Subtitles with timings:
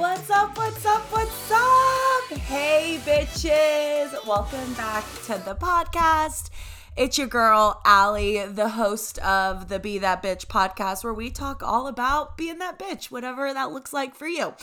[0.00, 0.56] What's up?
[0.56, 1.02] What's up?
[1.12, 2.38] What's up?
[2.38, 4.26] Hey, bitches.
[4.26, 6.48] Welcome back to the podcast.
[6.96, 11.62] It's your girl, Ally, the host of the Be That Bitch podcast, where we talk
[11.62, 14.54] all about being that bitch, whatever that looks like for you.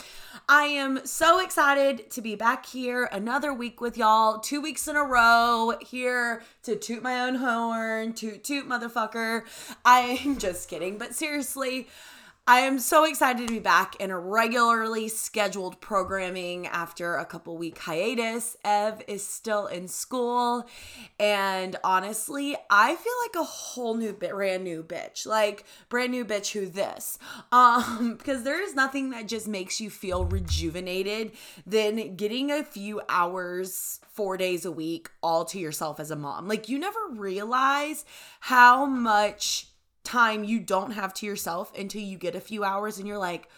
[0.50, 4.96] I am so excited to be back here another week with y'all, two weeks in
[4.96, 9.44] a row, here to toot my own horn, toot toot motherfucker.
[9.86, 11.90] I'm just kidding, but seriously,
[12.50, 17.58] I am so excited to be back in a regularly scheduled programming after a couple
[17.58, 18.56] week hiatus.
[18.64, 20.66] Ev is still in school,
[21.20, 26.24] and honestly, I feel like a whole new bit brand new bitch, like brand new
[26.24, 26.54] bitch.
[26.54, 27.20] Who this?
[27.52, 31.32] Um, because there is nothing that just makes you feel rejuvenated
[31.66, 36.48] than getting a few hours four days a week all to yourself as a mom.
[36.48, 38.06] Like you never realize
[38.42, 39.68] how much
[40.08, 43.50] time you don't have to yourself until you get a few hours and you're like,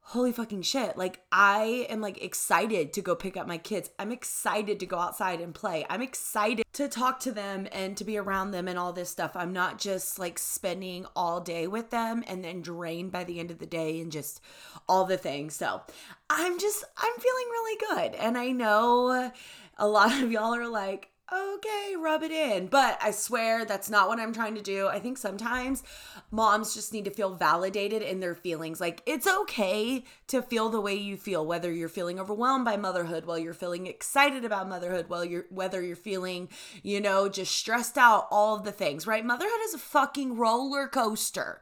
[0.00, 0.96] holy fucking shit.
[0.96, 3.90] Like, I am like excited to go pick up my kids.
[3.98, 5.84] I'm excited to go outside and play.
[5.90, 9.32] I'm excited to talk to them and to be around them and all this stuff.
[9.34, 13.50] I'm not just like spending all day with them and then drained by the end
[13.50, 14.40] of the day and just
[14.88, 15.56] all the things.
[15.56, 15.82] So
[16.30, 18.14] I'm just, I'm feeling really good.
[18.20, 19.32] And I know
[19.76, 22.68] a lot of y'all are like, okay, rub it in.
[22.68, 24.86] But I swear that's not what I'm trying to do.
[24.86, 25.82] I think sometimes
[26.30, 28.80] moms just need to feel validated in their feelings.
[28.80, 33.26] Like it's okay to feel the way you feel, whether you're feeling overwhelmed by motherhood,
[33.26, 36.48] while you're feeling excited about motherhood, while you're whether you're feeling,
[36.82, 39.24] you know, just stressed out, all of the things, right?
[39.24, 41.60] Motherhood is a fucking roller coaster.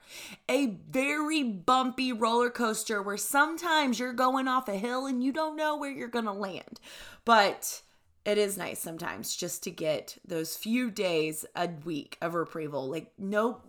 [0.48, 5.56] A very bumpy roller coaster where sometimes you're going off a hill and you don't
[5.56, 6.80] know where you're gonna land.
[7.24, 7.80] But
[8.24, 12.88] it is nice sometimes just to get those few days a week of reprieval.
[12.88, 13.60] Like, no,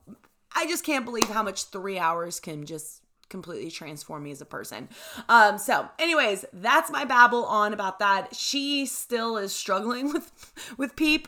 [0.56, 4.46] I just can't believe how much three hours can just completely transform me as a
[4.46, 4.88] person.
[5.28, 8.36] Um so anyways, that's my babble on about that.
[8.36, 11.28] She still is struggling with with Peep.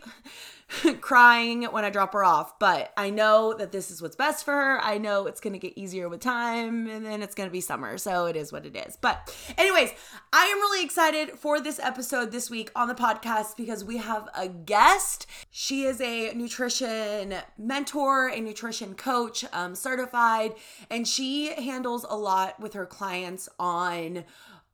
[1.01, 2.59] crying when I drop her off.
[2.59, 4.81] But I know that this is what's best for her.
[4.81, 7.61] I know it's going to get easier with time and then it's going to be
[7.61, 7.97] summer.
[7.97, 8.97] So it is what it is.
[9.00, 9.91] But, anyways,
[10.33, 14.28] I am really excited for this episode this week on the podcast because we have
[14.35, 15.25] a guest.
[15.51, 20.53] She is a nutrition mentor, a nutrition coach, um, certified,
[20.89, 24.25] and she handles a lot with her clients on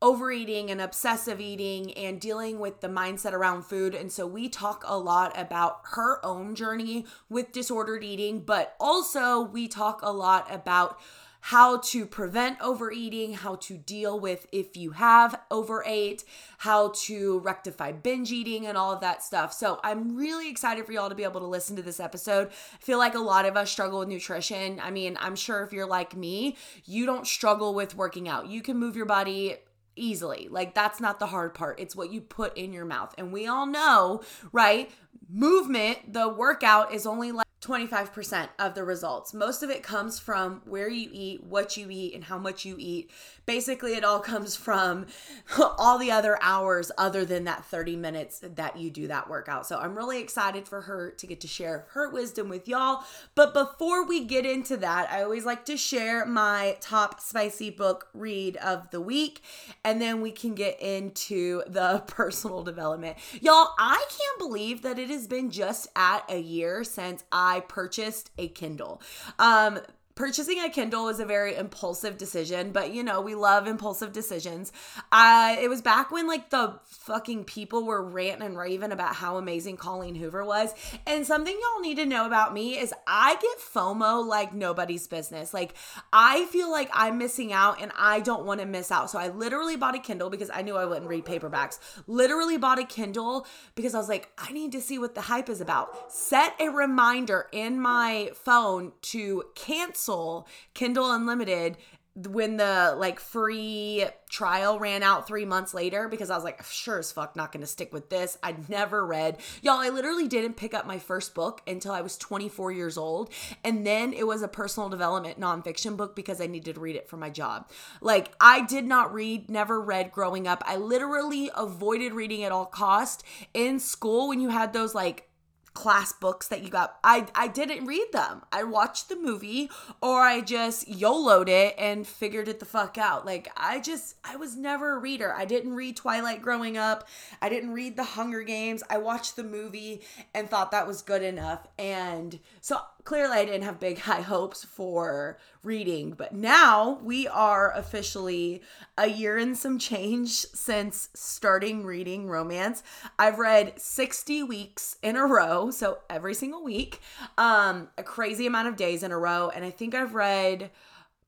[0.04, 3.96] overeating and obsessive eating and dealing with the mindset around food.
[3.96, 9.42] And so we talk a lot about her own journey with disordered eating, but also
[9.42, 11.00] we talk a lot about
[11.48, 16.24] how to prevent overeating, how to deal with if you have overate,
[16.60, 19.54] how to rectify binge eating, and all of that stuff.
[19.54, 22.48] So I'm really excited for y'all to be able to listen to this episode.
[22.50, 24.80] I feel like a lot of us struggle with nutrition.
[24.82, 28.48] I mean, I'm sure if you're like me, you don't struggle with working out.
[28.48, 29.58] You can move your body
[29.96, 30.48] easily.
[30.50, 31.80] Like that's not the hard part.
[31.80, 33.14] It's what you put in your mouth.
[33.18, 34.22] And we all know,
[34.52, 34.92] right?
[35.30, 39.34] Movement, the workout is only like 25% of the results.
[39.34, 42.76] Most of it comes from where you eat, what you eat, and how much you
[42.78, 43.10] eat.
[43.46, 45.06] Basically, it all comes from
[45.78, 49.68] all the other hours other than that 30 minutes that you do that workout.
[49.68, 53.04] So I'm really excited for her to get to share her wisdom with y'all.
[53.36, 58.08] But before we get into that, I always like to share my top spicy book
[58.14, 59.42] read of the week,
[59.84, 63.18] and then we can get into the personal development.
[63.42, 68.32] Y'all, I can't believe that it has been just at a year since I purchased
[68.38, 69.02] a Kindle.
[69.40, 69.80] Um,
[70.16, 74.72] purchasing a Kindle was a very impulsive decision, but you know, we love impulsive decisions.
[75.12, 79.38] Uh, it was back when like the fucking people were ranting and raving about how
[79.38, 80.74] amazing Colleen Hoover was.
[81.08, 85.54] And something y'all need to know about me is I get FOMO like nobody's business.
[85.54, 85.74] Like
[86.12, 89.10] I feel like I'm missing out and I don't want to miss out.
[89.10, 91.80] So I literally bought a Kindle because I knew I wouldn't read paperbacks.
[92.06, 95.50] Literally bought a Kindle because I was like, I need to see what the hype
[95.50, 96.12] is about.
[96.12, 101.78] Set a reminder in my phone to cancel cancel Kindle Unlimited
[102.16, 107.00] when the like free trial ran out three months later because I was like, sure
[107.00, 108.38] as fuck not gonna stick with this.
[108.44, 109.38] I'd never read.
[109.64, 113.32] Y'all, I literally didn't pick up my first book until I was 24 years old.
[113.64, 117.10] And then it was a personal development nonfiction book because I needed to read it
[117.10, 117.68] for my job.
[118.00, 120.64] Like, I did not read, never read growing up.
[120.68, 123.24] I literally avoided reading at all cost
[123.56, 125.30] in school when you had those like
[125.74, 126.98] class books that you got.
[127.04, 128.44] I I didn't read them.
[128.52, 129.70] I watched the movie
[130.02, 133.26] or I just YOLO'd it and figured it the fuck out.
[133.26, 135.34] Like I just I was never a reader.
[135.34, 137.08] I didn't read Twilight growing up.
[137.42, 138.84] I didn't read The Hunger Games.
[138.90, 140.02] I watched the movie
[140.34, 141.68] and thought that was good enough.
[141.78, 147.72] And so clearly I didn't have big high hopes for reading, but now we are
[147.76, 148.62] officially
[148.98, 152.84] a year and some change since starting reading romance.
[153.18, 157.02] I've read 60 weeks in a row, so every single week,
[157.38, 160.72] um, a crazy amount of days in a row, and I think I've read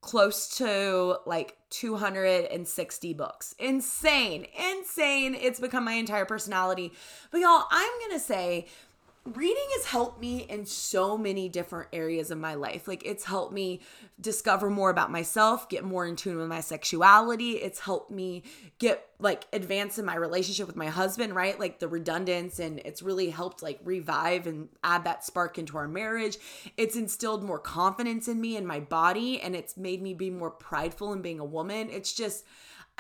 [0.06, 3.56] close to like 260 books.
[3.57, 4.45] Insane.
[4.71, 5.33] Insane.
[5.33, 6.94] It's become my entire personality.
[7.31, 8.68] But y'all, I'm going to say
[9.25, 12.88] reading has helped me in so many different areas of my life.
[12.88, 13.81] Like it's helped me
[14.22, 17.54] discover more about myself, get more in tune with my sexuality.
[17.54, 18.44] It's helped me
[18.77, 21.60] get like advance in my relationship with my husband, right?
[21.60, 25.88] Like the redundance and it's really helped like revive and add that spark into our
[25.88, 26.38] marriage.
[26.78, 30.51] It's instilled more confidence in me and my body and it's made me be more
[30.51, 31.89] prideful in being a woman.
[31.89, 32.45] It's just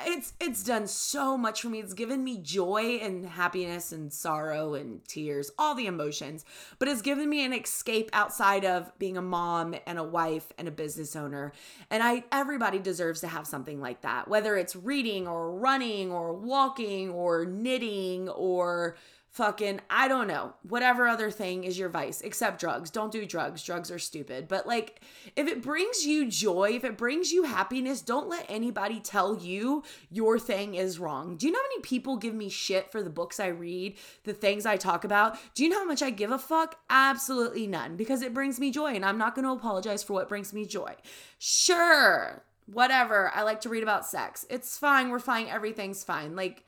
[0.03, 1.79] it's it's done so much for me.
[1.79, 6.43] It's given me joy and happiness and sorrow and tears all the emotions
[6.79, 10.67] but it's given me an escape outside of being a mom and a wife and
[10.67, 11.53] a business owner.
[11.89, 16.33] And i everybody deserves to have something like that whether it's reading or running or
[16.33, 18.97] walking or knitting or
[19.35, 22.89] fucking I don't know, whatever other thing is your vice, except drugs.
[22.89, 23.61] Don't do drugs.
[23.63, 24.47] Drugs are stupid.
[24.47, 25.01] But like
[25.35, 29.83] if it brings you joy, if it brings you happiness, don't let anybody tell you
[30.09, 31.35] your thing is wrong.
[31.35, 34.33] Do you know how many people give me shit for the books I read, the
[34.33, 35.37] things I talk about?
[35.53, 36.79] Do you know how much I give a fuck?
[36.89, 40.29] Absolutely none because it brings me joy and I'm not going to apologize for what
[40.29, 40.95] brings me joy.
[41.39, 42.41] Sure.
[42.67, 43.31] Whatever.
[43.35, 44.45] I like to read about sex.
[44.49, 45.09] It's fine.
[45.09, 45.47] We're fine.
[45.47, 46.37] Everything's fine.
[46.37, 46.63] Like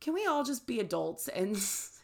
[0.00, 1.56] can we all just be adults and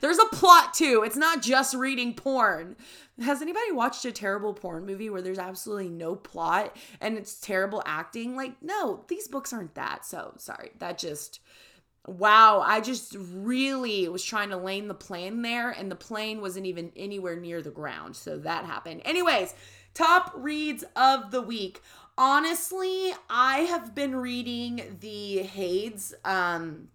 [0.00, 1.02] There's a plot too.
[1.04, 2.76] It's not just reading porn.
[3.20, 7.82] Has anybody watched a terrible porn movie where there's absolutely no plot and it's terrible
[7.86, 8.36] acting?
[8.36, 10.04] Like, no, these books aren't that.
[10.04, 10.72] So, sorry.
[10.78, 11.40] That just
[12.06, 16.66] wow, I just really was trying to lane the plane there and the plane wasn't
[16.66, 18.14] even anywhere near the ground.
[18.14, 19.02] So that happened.
[19.04, 19.54] Anyways,
[19.94, 21.80] top reads of the week.
[22.18, 26.88] Honestly, I have been reading the Hades um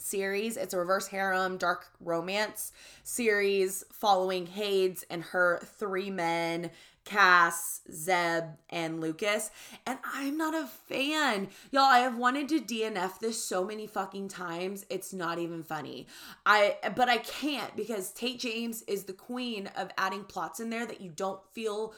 [0.00, 0.56] series.
[0.56, 2.72] It's a reverse harem, dark romance
[3.04, 6.70] series following Hades and her three men,
[7.04, 9.50] Cass, Zed, and Lucas.
[9.86, 11.48] And I'm not a fan.
[11.70, 14.84] Y'all, I have wanted to DNF this so many fucking times.
[14.90, 16.06] It's not even funny.
[16.44, 20.86] I but I can't because Tate James is the queen of adding plots in there
[20.86, 21.94] that you don't feel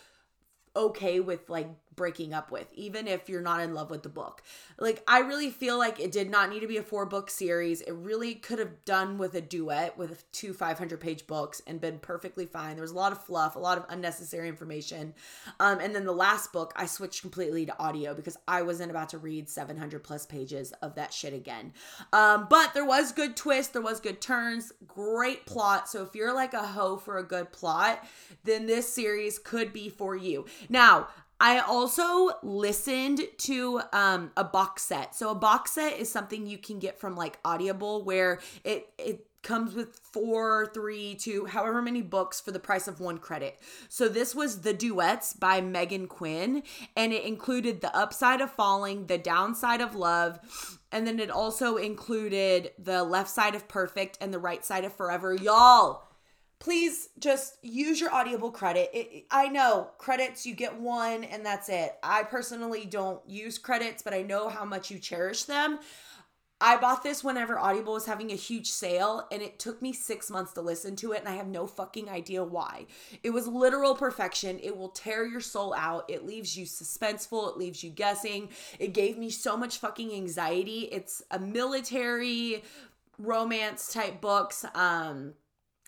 [0.75, 4.43] okay with like breaking up with, even if you're not in love with the book.
[4.79, 7.81] Like, I really feel like it did not need to be a four book series.
[7.83, 11.99] It really could have done with a duet with two 500 page books and been
[11.99, 12.77] perfectly fine.
[12.77, 15.15] There was a lot of fluff, a lot of unnecessary information.
[15.61, 19.11] Um, and then the last book, I switched completely to audio because I wasn't about
[19.11, 21.73] to read 700 plus pages of that shit again.
[22.13, 25.89] Um, but there was good twist, there was good turns, great plot.
[25.89, 28.05] So if you're like a hoe for a good plot,
[28.45, 30.47] then this series could be for you.
[30.69, 31.09] Now,
[31.43, 35.17] I also listened to um, a box set.
[35.17, 39.27] So a box set is something you can get from like Audible where it it
[39.43, 43.59] comes with four, three, two, however many books for the price of one credit.
[43.89, 46.63] So this was The Duets by Meghan Quinn,
[46.97, 50.39] and it included The Upside of Falling, The Downside of Love,
[50.93, 54.93] and then it also included The Left Side of Perfect and The Right Side of
[54.93, 55.35] Forever.
[55.35, 56.05] Y'all,
[56.63, 58.89] please just use your audible credit.
[58.95, 61.97] It, i know credits you get one and that's it.
[62.05, 65.81] I personally don't use credits but i know how much you cherish them.
[66.61, 70.31] I bought this whenever audible was having a huge sale and it took me six
[70.31, 72.87] months to listen to it and i have no fucking idea why.
[73.25, 74.61] It was literal perfection.
[74.63, 76.05] It will tear your soul out.
[76.09, 77.51] It leaves you suspenseful.
[77.51, 78.51] It leaves you guessing.
[78.79, 80.83] It gave me so much fucking anxiety.
[80.93, 82.63] It's a military
[83.19, 84.65] romance type books.
[84.77, 85.35] Um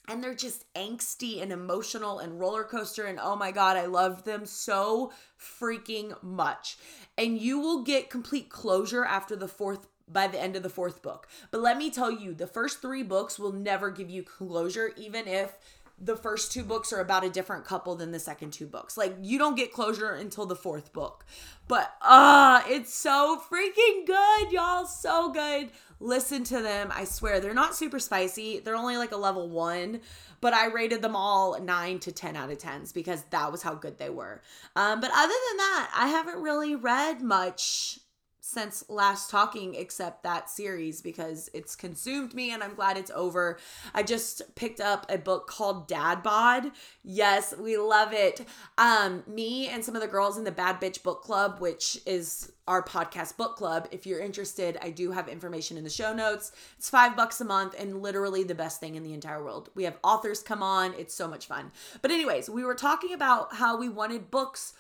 [0.08, 4.24] and they're just angsty and emotional and roller coaster and oh my god i love
[4.24, 5.12] them so
[5.44, 6.76] freaking much.
[7.16, 11.00] And you will get complete closure after the fourth by the end of the fourth
[11.00, 11.26] book.
[11.50, 15.26] But let me tell you the first three books will never give you closure even
[15.26, 15.56] if
[15.98, 18.96] the first two books are about a different couple than the second two books.
[18.96, 21.24] Like you don't get closure until the fourth book.
[21.68, 24.86] But uh, it's so freaking good, y'all.
[24.86, 25.70] So good.
[26.00, 26.90] Listen to them.
[26.92, 28.58] I swear they're not super spicy.
[28.58, 30.00] They're only like a level 1,
[30.40, 33.74] but I rated them all 9 to 10 out of 10s because that was how
[33.74, 34.42] good they were.
[34.76, 38.00] Um but other than that, I haven't really read much
[38.46, 43.58] since last talking except that series because it's consumed me and I'm glad it's over.
[43.94, 46.70] I just picked up a book called Dad Bod.
[47.02, 48.46] Yes, we love it.
[48.76, 52.52] Um me and some of the girls in the Bad Bitch Book Club, which is
[52.68, 53.88] our podcast book club.
[53.90, 56.52] If you're interested, I do have information in the show notes.
[56.76, 59.70] It's 5 bucks a month and literally the best thing in the entire world.
[59.74, 60.92] We have authors come on.
[60.98, 61.72] It's so much fun.
[62.02, 64.74] But anyways, we were talking about how we wanted books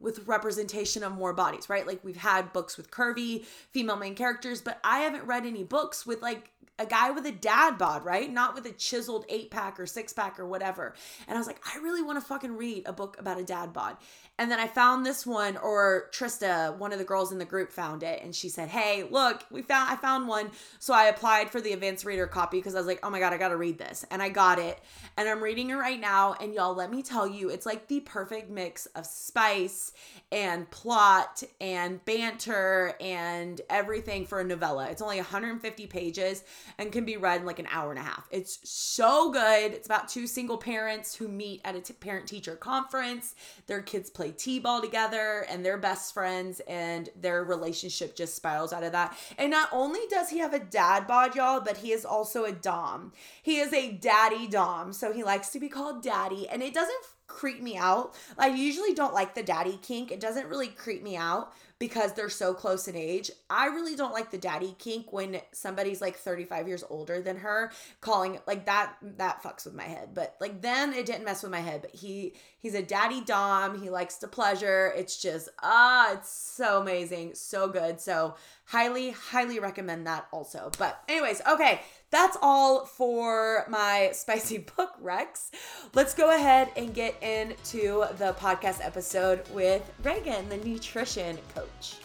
[0.00, 1.86] with representation of more bodies, right?
[1.86, 6.06] Like we've had books with curvy female main characters, but I haven't read any books
[6.06, 8.32] with like a guy with a dad bod, right?
[8.32, 10.94] Not with a chiseled eight pack or six pack or whatever.
[11.28, 13.74] And I was like, I really want to fucking read a book about a dad
[13.74, 13.98] bod.
[14.40, 17.70] And then I found this one, or Trista, one of the girls in the group,
[17.70, 21.50] found it, and she said, "Hey, look, we found I found one." So I applied
[21.50, 23.76] for the advanced reader copy because I was like, "Oh my god, I gotta read
[23.76, 24.80] this," and I got it,
[25.18, 26.36] and I'm reading it right now.
[26.40, 29.92] And y'all, let me tell you, it's like the perfect mix of spice
[30.32, 34.88] and plot and banter and everything for a novella.
[34.88, 36.44] It's only 150 pages
[36.78, 38.26] and can be read in like an hour and a half.
[38.30, 39.72] It's so good.
[39.72, 43.34] It's about two single parents who meet at a t- parent teacher conference.
[43.66, 48.72] Their kids play play t-ball together and they're best friends and their relationship just spirals
[48.72, 49.16] out of that.
[49.38, 52.52] And not only does he have a dad bod, y'all, but he is also a
[52.52, 53.12] dom.
[53.42, 54.92] He is a daddy dom.
[54.92, 58.14] So he likes to be called daddy and it doesn't creep me out.
[58.38, 60.10] I usually don't like the daddy kink.
[60.10, 63.30] It doesn't really creep me out because they're so close in age.
[63.48, 67.72] I really don't like the daddy kink when somebody's like 35 years older than her
[68.02, 70.10] calling like that that fucks with my head.
[70.14, 73.80] But like then it didn't mess with my head, but he he's a daddy dom.
[73.80, 74.92] He likes to pleasure.
[74.94, 77.98] It's just ah, it's so amazing, so good.
[77.98, 80.70] So highly highly recommend that also.
[80.78, 81.80] But anyways, okay,
[82.10, 85.50] that's all for my spicy book recs.
[85.94, 91.96] Let's go ahead and get into the podcast episode with Reagan, the nutrition coach.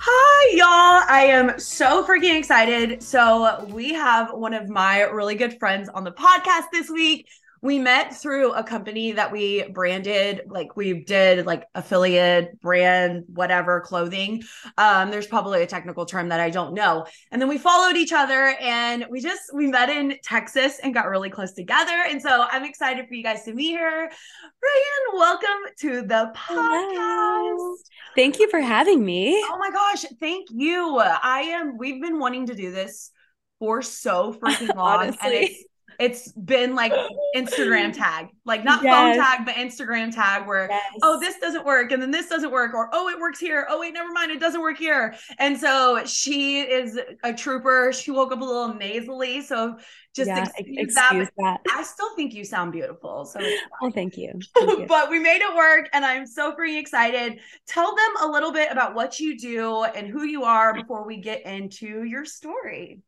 [0.00, 1.04] Hi, y'all.
[1.10, 3.02] I am so freaking excited.
[3.02, 7.26] So, we have one of my really good friends on the podcast this week
[7.60, 13.80] we met through a company that we branded like we did like affiliate brand whatever
[13.80, 14.42] clothing.
[14.76, 17.06] Um there's probably a technical term that i don't know.
[17.30, 21.08] And then we followed each other and we just we met in texas and got
[21.08, 22.04] really close together.
[22.08, 25.48] And so i'm excited for you guys to meet her ryan welcome
[25.80, 26.94] to the podcast.
[26.96, 27.76] Hello.
[28.14, 29.42] thank you for having me.
[29.48, 30.98] Oh my gosh thank you.
[30.98, 33.10] I am we've been wanting to do this
[33.58, 35.64] for so freaking long and it's
[35.98, 36.92] it's been like
[37.34, 39.16] Instagram tag, like not yes.
[39.16, 40.92] phone tag, but Instagram tag where, yes.
[41.02, 41.90] oh, this doesn't work.
[41.90, 42.72] And then this doesn't work.
[42.72, 43.66] Or, oh, it works here.
[43.68, 44.30] Oh, wait, never mind.
[44.30, 45.14] It doesn't work here.
[45.38, 47.92] And so she is a trooper.
[47.92, 49.42] She woke up a little nasally.
[49.42, 49.76] So
[50.14, 51.60] just yeah, excuse, that, that.
[51.74, 53.24] I still think you sound beautiful.
[53.24, 53.40] So,
[53.82, 54.32] oh, thank you.
[54.54, 54.86] Thank you.
[54.88, 57.40] but we made it work and I'm so freaking excited.
[57.66, 61.18] Tell them a little bit about what you do and who you are before we
[61.18, 63.00] get into your story.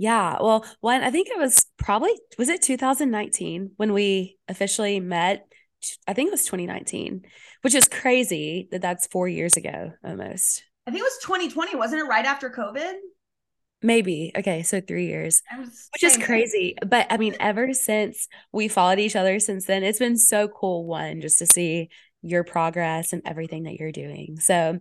[0.00, 0.36] Yeah.
[0.40, 5.44] Well, one, I think it was probably, was it 2019 when we officially met?
[6.06, 7.22] I think it was 2019,
[7.62, 10.62] which is crazy that that's four years ago almost.
[10.86, 11.76] I think it was 2020.
[11.76, 12.94] Wasn't it right after COVID?
[13.82, 14.30] Maybe.
[14.36, 14.62] Okay.
[14.62, 15.42] So three years,
[15.92, 16.76] which is crazy.
[16.86, 20.86] But I mean, ever since we followed each other since then, it's been so cool.
[20.86, 21.88] One, just to see
[22.22, 24.38] your progress and everything that you're doing.
[24.38, 24.78] So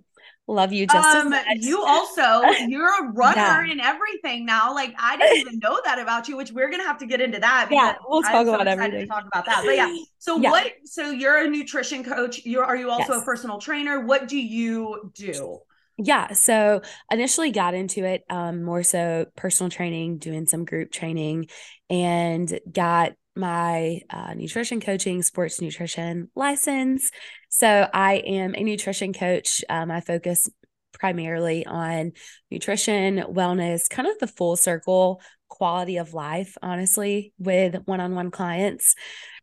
[0.50, 3.70] Love you just um, You also, you're a runner yeah.
[3.70, 4.74] and everything now.
[4.74, 7.40] Like I didn't even know that about you, which we're gonna have to get into
[7.40, 7.68] that.
[7.70, 9.02] Yeah, we'll talk I'm about so everything.
[9.02, 9.64] To talk about that.
[9.66, 9.96] But yeah.
[10.20, 10.52] So yeah.
[10.52, 10.74] what?
[10.84, 12.44] So you're a nutrition coach.
[12.46, 13.22] You are you also yes.
[13.22, 14.06] a personal trainer?
[14.06, 15.60] What do you do?
[15.98, 16.34] Yeah.
[16.34, 21.48] So initially got into it um, more so personal training, doing some group training,
[21.90, 27.12] and got my uh, nutrition coaching, sports nutrition license.
[27.50, 29.64] So I am a nutrition coach.
[29.70, 30.50] Um, I focus
[30.94, 32.14] primarily on
[32.50, 38.32] nutrition, wellness, kind of the full circle quality of life, honestly, with one on one
[38.32, 38.96] clients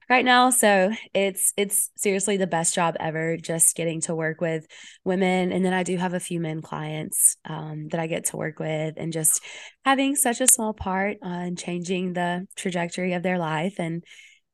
[0.08, 0.50] right now.
[0.50, 4.66] So it's it's seriously the best job ever just getting to work with
[5.04, 5.52] women.
[5.52, 8.58] And then i do have a few men clients um, that i get to work
[8.58, 9.40] with and just
[9.84, 14.04] having such a small part on changing the trajectory of their life and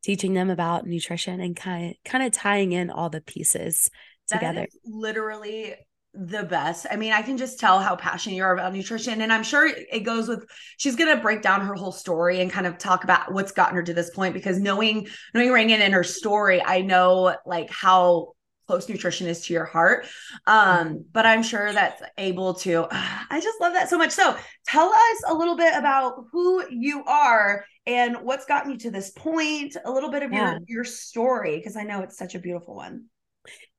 [0.02, 3.90] teaching them about nutrition and kind kind of tying in all the pieces
[4.28, 4.66] together.
[4.84, 5.74] literally
[6.12, 6.86] the best.
[6.90, 9.20] I mean, I can just tell how passionate you are about nutrition.
[9.20, 10.44] And I'm sure it goes with
[10.76, 13.82] she's gonna break down her whole story and kind of talk about what's gotten her
[13.82, 18.32] to this point because knowing knowing Reagan and her story, I know like how
[18.66, 20.06] close nutrition is to your heart.
[20.46, 24.10] Um, but I'm sure that's able to I just love that so much.
[24.10, 24.36] So
[24.66, 29.10] tell us a little bit about who you are and what's gotten you to this
[29.10, 30.52] point, a little bit of yeah.
[30.52, 33.06] your your story, because I know it's such a beautiful one.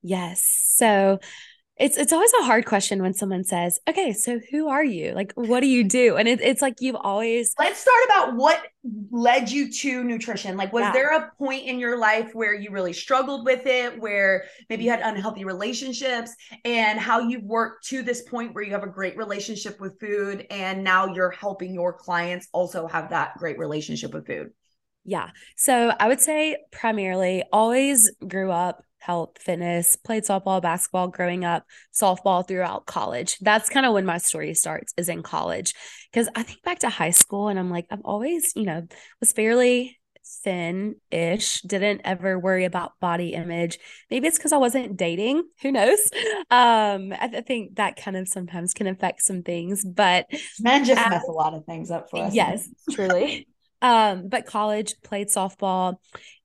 [0.01, 0.73] Yes.
[0.75, 1.19] So
[1.81, 5.13] it's it's always a hard question when someone says, "Okay, so who are you?
[5.13, 7.55] Like, what do you do?" And it, it's like you've always.
[7.57, 8.61] Let's start about what
[9.09, 10.57] led you to nutrition.
[10.57, 10.93] Like, was yeah.
[10.93, 14.91] there a point in your life where you really struggled with it, where maybe you
[14.91, 16.35] had unhealthy relationships,
[16.65, 20.45] and how you've worked to this point where you have a great relationship with food,
[20.51, 24.51] and now you're helping your clients also have that great relationship with food?
[25.03, 25.31] Yeah.
[25.55, 31.65] So I would say primarily always grew up health, fitness, played softball, basketball growing up,
[31.93, 33.37] softball throughout college.
[33.39, 35.73] That's kind of when my story starts is in college.
[36.13, 38.87] Cause I think back to high school and I'm like, I've always, you know,
[39.19, 39.99] was fairly
[40.43, 43.79] thin ish, didn't ever worry about body image.
[44.09, 45.43] Maybe it's because I wasn't dating.
[45.61, 45.99] Who knows?
[46.49, 50.27] Um, I, th- think that kind of sometimes can affect some things, but
[50.59, 52.33] men just mess a lot of things up for us.
[52.33, 53.47] Yes, truly.
[53.81, 55.95] Um, but college played softball.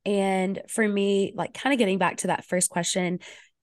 [0.04, 3.18] And for me, like kind of getting back to that first question,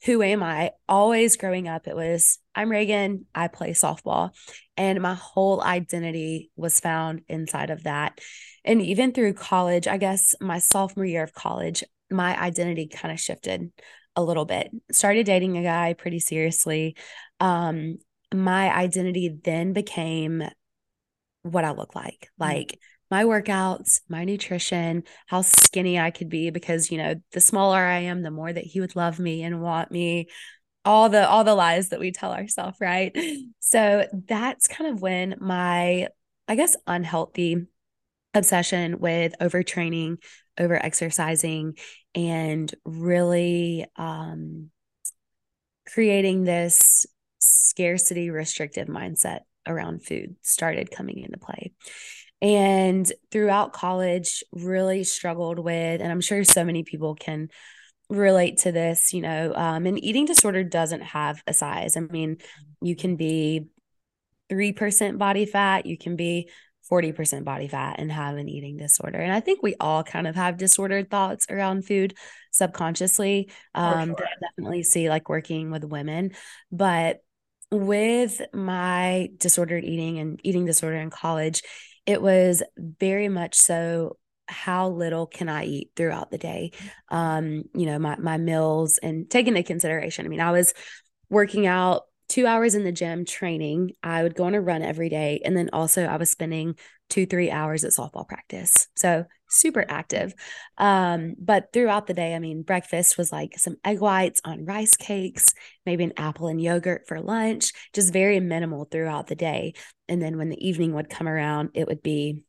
[0.05, 0.71] who am I?
[0.89, 4.31] Always growing up, it was I'm Reagan, I play softball.
[4.75, 8.19] And my whole identity was found inside of that.
[8.65, 13.19] And even through college, I guess my sophomore year of college, my identity kind of
[13.19, 13.71] shifted
[14.15, 14.71] a little bit.
[14.91, 16.95] Started dating a guy pretty seriously.
[17.39, 17.97] Um,
[18.33, 20.43] my identity then became
[21.43, 22.29] what I look like.
[22.39, 22.45] Mm.
[22.45, 22.79] Like
[23.13, 27.99] my workouts, my nutrition, how skinny I could be because, you know, the smaller I
[27.99, 30.29] am, the more that he would love me and want me.
[30.83, 33.15] All the all the lies that we tell ourselves, right?
[33.59, 36.07] So that's kind of when my
[36.47, 37.67] I guess unhealthy
[38.33, 40.17] obsession with overtraining,
[40.59, 41.77] over exercising
[42.15, 44.71] and really um
[45.87, 47.05] creating this
[47.37, 51.73] scarcity restrictive mindset around food started coming into play
[52.43, 57.49] and throughout college really struggled with and i'm sure so many people can
[58.09, 61.97] relate to this you know um, an eating disorder doesn't have a size.
[61.97, 62.37] I mean
[62.81, 63.67] you can be
[64.49, 66.49] 3% body fat you can be
[66.91, 69.17] 40% body fat and have an eating disorder.
[69.17, 72.13] And i think we all kind of have disordered thoughts around food
[72.51, 73.49] subconsciously.
[73.73, 74.27] Um sure.
[74.41, 76.31] definitely see like working with women.
[76.71, 77.21] But
[77.71, 81.63] with my disordered eating and eating disorder in college
[82.05, 84.17] it was very much so
[84.47, 86.71] how little can I eat throughout the day?
[87.09, 90.25] Um, you know, my my meals and taking into consideration.
[90.25, 90.73] I mean, I was
[91.29, 93.91] working out two hours in the gym training.
[94.01, 95.41] I would go on a run every day.
[95.43, 96.75] And then also I was spending
[97.09, 98.87] two, three hours at softball practice.
[98.95, 100.33] So super active.
[100.77, 104.95] Um, but throughout the day, I mean, breakfast was like some egg whites on rice
[104.95, 105.53] cakes,
[105.85, 109.73] maybe an apple and yogurt for lunch, just very minimal throughout the day.
[110.07, 112.43] And then when the evening would come around, it would be,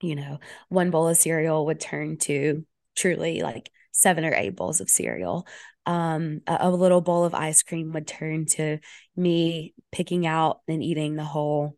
[0.00, 4.80] you know, one bowl of cereal would turn to truly like seven or eight bowls
[4.80, 5.46] of cereal.
[5.86, 8.78] Um, a, a little bowl of ice cream would turn to
[9.16, 11.76] me picking out and eating the whole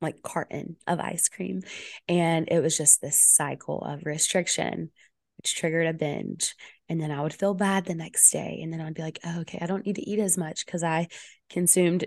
[0.00, 1.62] like carton of ice cream.
[2.08, 4.90] And it was just this cycle of restriction,
[5.38, 6.54] which triggered a binge.
[6.88, 8.60] And then I would feel bad the next day.
[8.62, 10.82] And then I'd be like, oh, okay, I don't need to eat as much because
[10.82, 11.08] I
[11.48, 12.06] consumed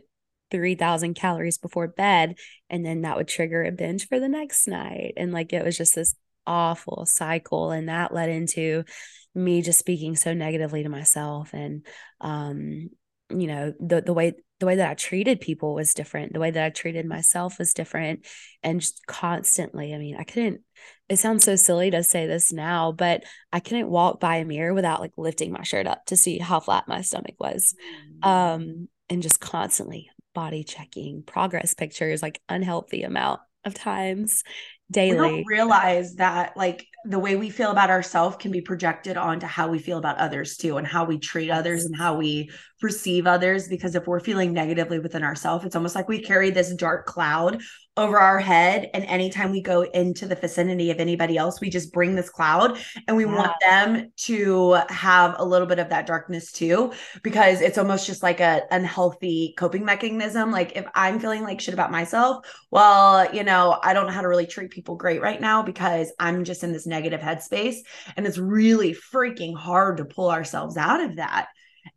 [0.51, 2.35] 3,000 calories before bed.
[2.69, 5.13] And then that would trigger a binge for the next night.
[5.17, 7.71] And like it was just this awful cycle.
[7.71, 8.83] And that led into
[9.35, 11.85] me just speaking so negatively to myself and
[12.21, 12.89] um
[13.29, 16.31] you know the the way the way that I treated people was different.
[16.31, 18.25] The way that I treated myself was different.
[18.63, 20.61] And just constantly, I mean, I couldn't,
[21.09, 24.73] it sounds so silly to say this now, but I couldn't walk by a mirror
[24.73, 27.75] without like lifting my shirt up to see how flat my stomach was.
[28.23, 28.29] Mm-hmm.
[28.29, 34.45] Um, and just constantly body checking, progress pictures, like unhealthy amount of times
[34.89, 35.19] daily.
[35.19, 39.45] We don't realize that like the way we feel about ourselves can be projected onto
[39.45, 43.27] how we feel about others too and how we treat others and how we perceive
[43.27, 47.05] others because if we're feeling negatively within ourselves it's almost like we carry this dark
[47.05, 47.61] cloud
[47.95, 51.93] over our head and anytime we go into the vicinity of anybody else we just
[51.93, 53.35] bring this cloud and we yeah.
[53.35, 58.23] want them to have a little bit of that darkness too because it's almost just
[58.23, 63.43] like a unhealthy coping mechanism like if i'm feeling like shit about myself well you
[63.43, 66.63] know i don't know how to really treat people great right now because i'm just
[66.63, 67.77] in this negative headspace
[68.17, 71.47] and it's really freaking hard to pull ourselves out of that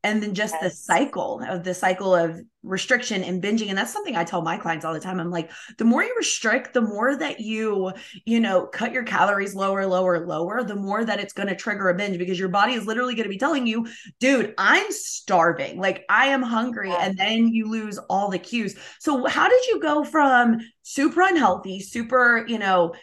[0.06, 0.62] and then just yes.
[0.62, 3.70] the cycle of the cycle of restriction and binging.
[3.70, 5.18] And that's something i tell my clients all the time.
[5.18, 7.92] I'm like the more you restrict the more that you
[8.24, 11.88] you know cut your calories lower lower lower the more that it's going to trigger
[11.88, 13.86] a binge because your body is literally going to be telling you
[14.20, 15.80] dude i'm starving.
[15.80, 16.92] Like i am hungry.
[16.92, 18.76] And then you lose all the cues.
[19.00, 22.94] So how did you go from super unhealthy super you know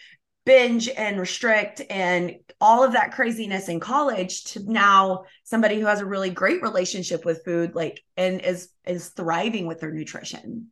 [0.45, 5.99] binge and restrict and all of that craziness in college to now somebody who has
[5.99, 10.71] a really great relationship with food like and is is thriving with their nutrition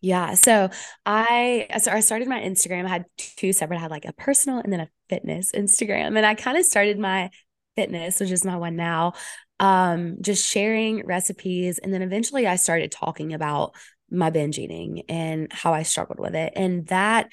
[0.00, 0.34] yeah.
[0.34, 0.68] So
[1.06, 2.84] I so I started my Instagram.
[2.84, 3.78] I had two separate.
[3.78, 6.18] I had like a personal and then a fitness Instagram.
[6.18, 7.30] And I kind of started my
[7.74, 9.14] fitness, which is my one now,
[9.60, 11.78] um, just sharing recipes.
[11.78, 13.72] And then eventually I started talking about
[14.10, 16.52] my binge eating and how I struggled with it.
[16.54, 17.32] And that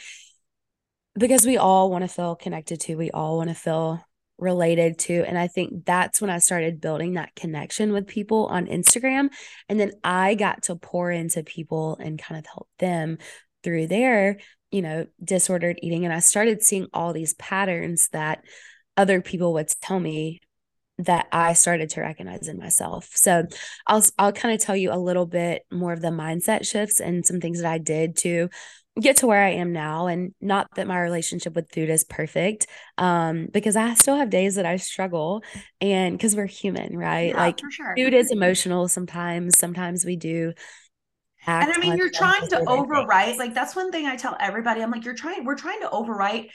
[1.17, 4.03] because we all want to feel connected to, we all want to feel
[4.37, 5.23] related to.
[5.23, 9.29] And I think that's when I started building that connection with people on Instagram.
[9.69, 13.19] And then I got to pour into people and kind of help them
[13.63, 14.39] through their,
[14.71, 16.05] you know, disordered eating.
[16.05, 18.43] And I started seeing all these patterns that
[18.97, 20.41] other people would tell me
[20.97, 23.09] that I started to recognize in myself.
[23.13, 23.45] So
[23.87, 27.25] I'll I'll kind of tell you a little bit more of the mindset shifts and
[27.25, 28.49] some things that I did to
[28.99, 32.67] get to where I am now and not that my relationship with food is perfect
[32.97, 35.43] um because I still have days that I struggle
[35.79, 37.93] and cuz we're human right yeah, like sure.
[37.95, 40.53] food is emotional sometimes sometimes we do
[41.47, 44.91] and I mean you're trying to overwrite like that's one thing I tell everybody I'm
[44.91, 46.49] like you're trying we're trying to overwrite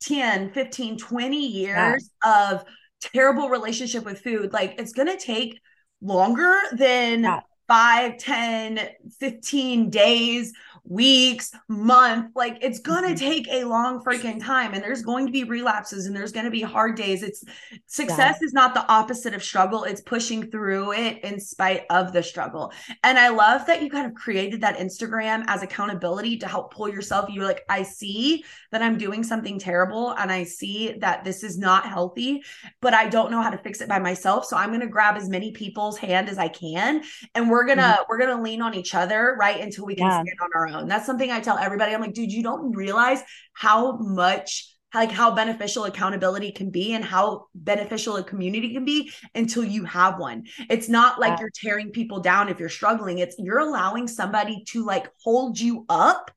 [0.00, 2.50] 10 15 20 years yeah.
[2.52, 2.64] of
[3.00, 5.60] terrible relationship with food like it's going to take
[6.00, 7.40] longer than yeah.
[7.68, 8.80] 5 10
[9.20, 10.52] 15 days
[10.84, 12.32] weeks, month.
[12.34, 13.30] Like it's going to mm-hmm.
[13.30, 16.50] take a long freaking time and there's going to be relapses and there's going to
[16.50, 17.22] be hard days.
[17.22, 17.44] It's
[17.86, 18.46] success yeah.
[18.46, 19.84] is not the opposite of struggle.
[19.84, 22.72] It's pushing through it in spite of the struggle.
[23.04, 26.88] And I love that you kind of created that Instagram as accountability to help pull
[26.88, 27.30] yourself.
[27.30, 31.58] You're like, I see that I'm doing something terrible and I see that this is
[31.58, 32.42] not healthy,
[32.80, 34.46] but I don't know how to fix it by myself.
[34.46, 37.02] So I'm going to grab as many people's hand as I can
[37.34, 38.02] and we're going to mm-hmm.
[38.08, 39.60] we're going to lean on each other, right?
[39.60, 40.22] Until we can yeah.
[40.22, 40.71] stand on our own.
[40.80, 41.94] And that's something I tell everybody.
[41.94, 43.22] I'm like, dude, you don't realize
[43.54, 49.10] how much like how beneficial accountability can be and how beneficial a community can be
[49.34, 50.44] until you have one.
[50.68, 51.40] It's not like yeah.
[51.40, 53.18] you're tearing people down if you're struggling.
[53.18, 56.30] It's you're allowing somebody to like hold you up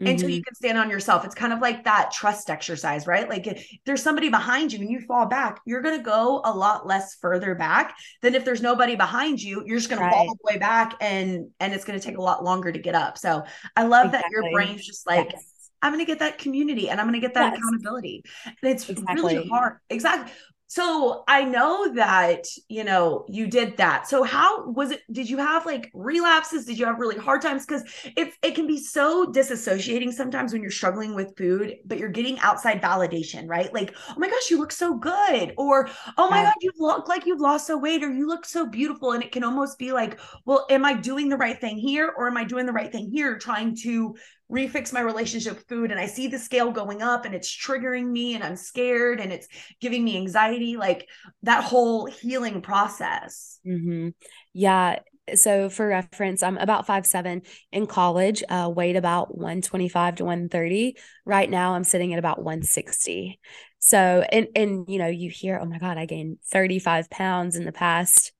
[0.00, 0.10] mm-hmm.
[0.10, 0.44] until you mm-hmm.
[0.44, 1.24] can stand on yourself.
[1.24, 3.28] It's kind of like that trust exercise, right?
[3.28, 6.54] Like if there's somebody behind you and you fall back, you're going to go a
[6.54, 9.62] lot less further back than if there's nobody behind you.
[9.66, 10.10] You're just going right.
[10.10, 12.72] to fall all the way back and and it's going to take a lot longer
[12.72, 13.18] to get up.
[13.18, 13.44] So
[13.76, 14.30] I love exactly.
[14.30, 15.70] that your brain's just like yes.
[15.82, 17.58] I'm going to get that community and I'm going to get that yes.
[17.58, 18.24] accountability.
[18.44, 19.36] And it's exactly.
[19.36, 19.78] really hard.
[19.90, 20.32] Exactly.
[20.70, 24.06] So I know that, you know, you did that.
[24.06, 25.00] So how was it?
[25.10, 26.66] Did you have like relapses?
[26.66, 27.64] Did you have really hard times?
[27.64, 32.10] Because it, it can be so disassociating sometimes when you're struggling with food, but you're
[32.10, 33.72] getting outside validation, right?
[33.72, 35.54] Like, oh my gosh, you look so good.
[35.56, 38.66] Or, oh my God, you look like you've lost so weight or you look so
[38.66, 39.12] beautiful.
[39.12, 42.12] And it can almost be like, well, am I doing the right thing here?
[42.14, 43.38] Or am I doing the right thing here?
[43.38, 44.16] Trying to
[44.50, 48.06] refix my relationship with food and I see the scale going up and it's triggering
[48.06, 49.48] me and I'm scared and it's
[49.80, 51.06] giving me anxiety, like
[51.42, 53.60] that whole healing process.
[53.66, 54.10] Mm-hmm.
[54.54, 55.00] Yeah.
[55.34, 60.96] So for reference, I'm about five seven in college, uh, weighed about 125 to 130.
[61.26, 63.38] Right now I'm sitting at about 160.
[63.78, 67.64] So and and you know, you hear, oh my God, I gained 35 pounds in
[67.64, 68.32] the past,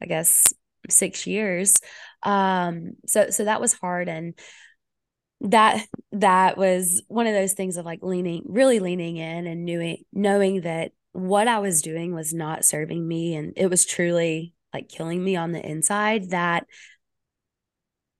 [0.00, 0.52] I guess
[0.88, 1.74] six years.
[2.22, 4.08] Um, so so that was hard.
[4.08, 4.34] And
[5.42, 10.04] that that was one of those things of like leaning really leaning in and knowing
[10.12, 14.88] knowing that what I was doing was not serving me and it was truly like
[14.88, 16.66] killing me on the inside that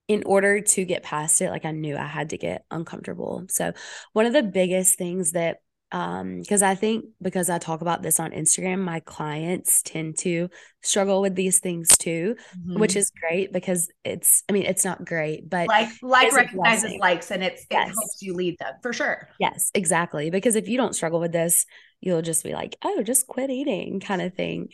[0.08, 3.44] in order to get past it like I knew I had to get uncomfortable.
[3.48, 3.72] So
[4.12, 5.58] one of the biggest things that
[5.96, 10.48] um because i think because i talk about this on instagram my clients tend to
[10.82, 12.78] struggle with these things too mm-hmm.
[12.78, 17.30] which is great because it's i mean it's not great but like like recognizes likes
[17.30, 17.88] and it's yes.
[17.88, 21.32] it helps you lead them for sure yes exactly because if you don't struggle with
[21.32, 21.64] this
[22.00, 24.68] you'll just be like oh just quit eating kind of thing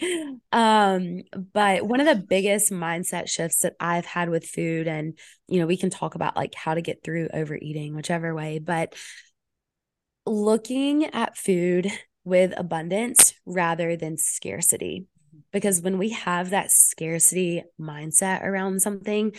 [0.53, 5.61] um but one of the biggest mindset shifts that i've had with food and you
[5.61, 8.95] know we can talk about like how to get through overeating whichever way but
[10.27, 11.91] looking at food
[12.25, 15.07] with abundance rather than scarcity.
[15.29, 15.41] Mm-hmm.
[15.53, 19.35] Because when we have that scarcity mindset around something,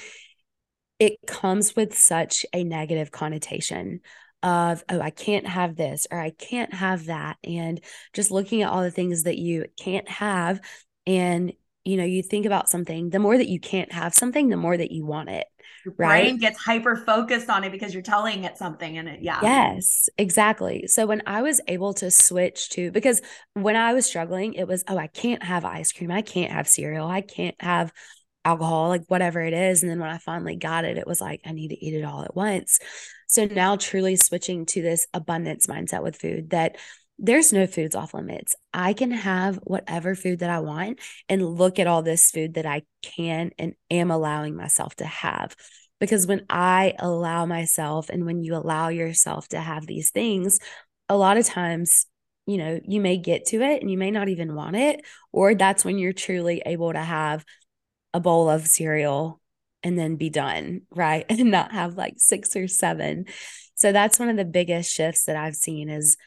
[0.99, 4.01] it comes with such a negative connotation
[4.41, 7.37] of, oh, I can't have this or I can't have that.
[7.43, 7.81] And
[8.13, 10.59] just looking at all the things that you can't have.
[11.07, 11.53] And,
[11.85, 14.75] you know, you think about something, the more that you can't have something, the more
[14.75, 15.47] that you want it.
[15.85, 16.23] Your right?
[16.23, 19.39] brain gets hyper focused on it because you're telling it something and it, yeah.
[19.41, 20.87] Yes, exactly.
[20.87, 23.21] So when I was able to switch to, because
[23.53, 26.11] when I was struggling, it was, oh, I can't have ice cream.
[26.11, 27.07] I can't have cereal.
[27.07, 27.91] I can't have
[28.45, 29.83] alcohol, like whatever it is.
[29.83, 32.03] And then when I finally got it, it was like, I need to eat it
[32.03, 32.79] all at once.
[33.27, 36.77] So now truly switching to this abundance mindset with food that
[37.19, 38.55] there's no foods off limits.
[38.73, 40.99] I can have whatever food that I want
[41.29, 45.55] and look at all this food that I can and am allowing myself to have.
[45.99, 50.59] Because when I allow myself and when you allow yourself to have these things,
[51.07, 52.07] a lot of times,
[52.45, 55.55] you know, you may get to it and you may not even want it, or
[55.55, 57.45] that's when you're truly able to have
[58.13, 59.39] a bowl of cereal
[59.81, 61.25] and then be done, right?
[61.29, 63.25] And not have like six or seven.
[63.75, 66.17] So that's one of the biggest shifts that I've seen is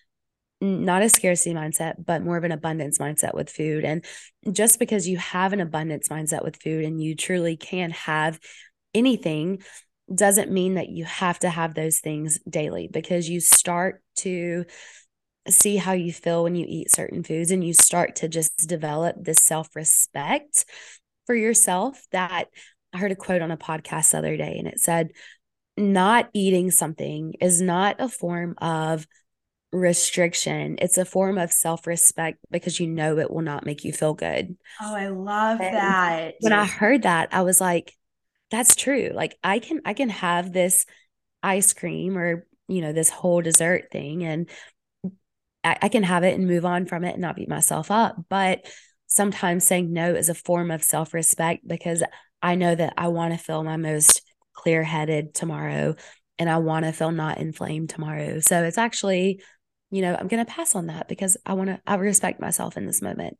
[0.61, 3.85] not a scarcity mindset, but more of an abundance mindset with food.
[3.85, 4.05] And
[4.53, 8.40] just because you have an abundance mindset with food and you truly can have
[8.95, 9.62] anything
[10.12, 14.64] doesn't mean that you have to have those things daily because you start to
[15.49, 19.16] see how you feel when you eat certain foods and you start to just develop
[19.19, 20.64] this self respect
[21.27, 22.47] for yourself that
[22.92, 25.11] I heard a quote on a podcast the other day and it said,
[25.77, 29.07] not eating something is not a form of
[29.77, 30.77] restriction.
[30.81, 34.15] It's a form of self respect because you know it will not make you feel
[34.15, 34.57] good.
[34.81, 36.35] Oh, I love and that.
[36.41, 37.93] When I heard that, I was like,
[38.51, 39.11] that's true.
[39.15, 40.87] Like I can I can have this
[41.43, 44.49] ice cream or you know this whole dessert thing and
[45.62, 48.17] I, I can have it and move on from it and not beat myself up.
[48.29, 48.65] But
[49.07, 52.03] sometimes saying no is a form of self respect because
[52.43, 55.97] I know that I want to feel my most clear headed tomorrow
[56.39, 58.41] and I want to feel not inflamed tomorrow.
[58.41, 59.43] So it's actually,
[59.90, 62.77] you know, I'm going to pass on that because I want to, I respect myself
[62.77, 63.38] in this moment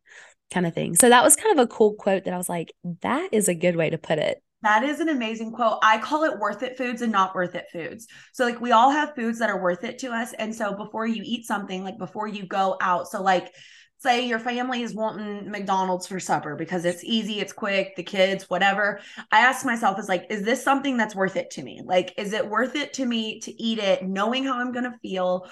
[0.53, 0.95] kind of thing.
[0.95, 3.55] So that was kind of a cool quote that I was like, that is a
[3.55, 4.43] good way to put it.
[4.63, 5.79] That is an amazing quote.
[5.83, 8.07] I call it worth it foods and not worth it foods.
[8.33, 10.33] So, like, we all have foods that are worth it to us.
[10.33, 13.53] And so, before you eat something, like before you go out, so like,
[13.99, 18.49] say your family is wanting McDonald's for supper because it's easy, it's quick, the kids,
[18.49, 19.01] whatever.
[19.31, 21.83] I ask myself, is like, is this something that's worth it to me?
[21.85, 24.99] Like, is it worth it to me to eat it knowing how I'm going to
[25.01, 25.49] feel?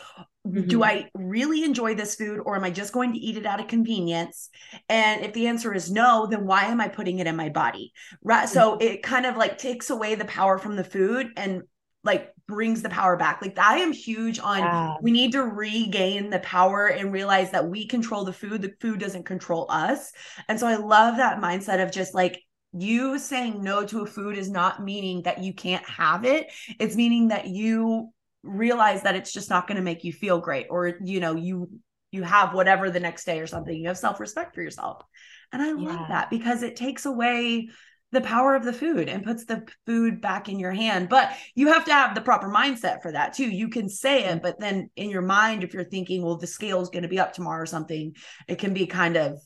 [0.47, 0.69] Mm-hmm.
[0.69, 3.61] Do I really enjoy this food or am I just going to eat it out
[3.61, 4.51] of convenience?
[4.89, 7.93] And if the answer is no, then why am I putting it in my body?
[8.23, 8.49] Right.
[8.49, 8.83] So mm-hmm.
[8.83, 11.63] it kind of like takes away the power from the food and
[12.05, 13.41] like brings the power back.
[13.41, 14.95] Like I am huge on yeah.
[15.01, 19.01] we need to regain the power and realize that we control the food, the food
[19.01, 20.13] doesn't control us.
[20.49, 22.43] And so I love that mindset of just like
[22.77, 26.53] you saying no to a food is not meaning that you can't have it.
[26.79, 28.11] It's meaning that you
[28.45, 31.69] realize that it's just not going to make you feel great or you know, you
[32.11, 33.75] you have whatever the next day or something.
[33.75, 35.03] You have self-respect for yourself.
[35.53, 37.69] And I love that because it takes away
[38.13, 41.09] the power of the food and puts the food back in your hand.
[41.09, 43.51] But you have to have the proper mindset for that too.
[43.51, 46.81] You can say it, but then in your mind, if you're thinking, well, the scale
[46.81, 48.15] is going to be up tomorrow or something,
[48.47, 49.41] it can be kind of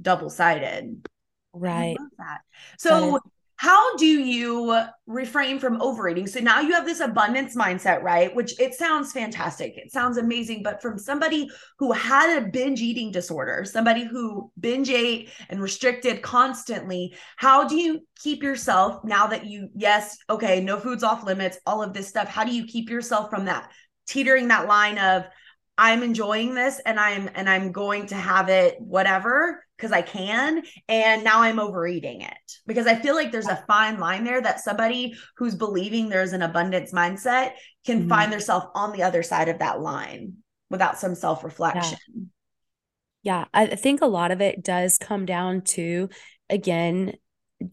[0.00, 1.06] double sided.
[1.52, 1.96] Right.
[2.18, 2.40] that.
[2.78, 3.20] So
[3.56, 6.26] how do you refrain from overeating?
[6.26, 8.34] So now you have this abundance mindset right?
[8.34, 9.76] Which it sounds fantastic.
[9.76, 10.62] It sounds amazing.
[10.62, 16.22] But from somebody who had a binge eating disorder somebody who binge ate and restricted
[16.22, 21.58] constantly how do you keep yourself now that you yes okay no foods off limits
[21.66, 23.70] all of this stuff how do you keep yourself from that
[24.06, 25.24] teetering that line of
[25.78, 30.62] i'm enjoying this and i'm and i'm going to have it whatever because I can.
[30.88, 34.60] And now I'm overeating it because I feel like there's a fine line there that
[34.60, 37.52] somebody who's believing there's an abundance mindset
[37.84, 38.08] can mm-hmm.
[38.08, 40.34] find themselves on the other side of that line
[40.70, 41.98] without some self reflection.
[43.22, 43.44] Yeah.
[43.52, 43.68] yeah.
[43.70, 46.08] I think a lot of it does come down to,
[46.48, 47.14] again,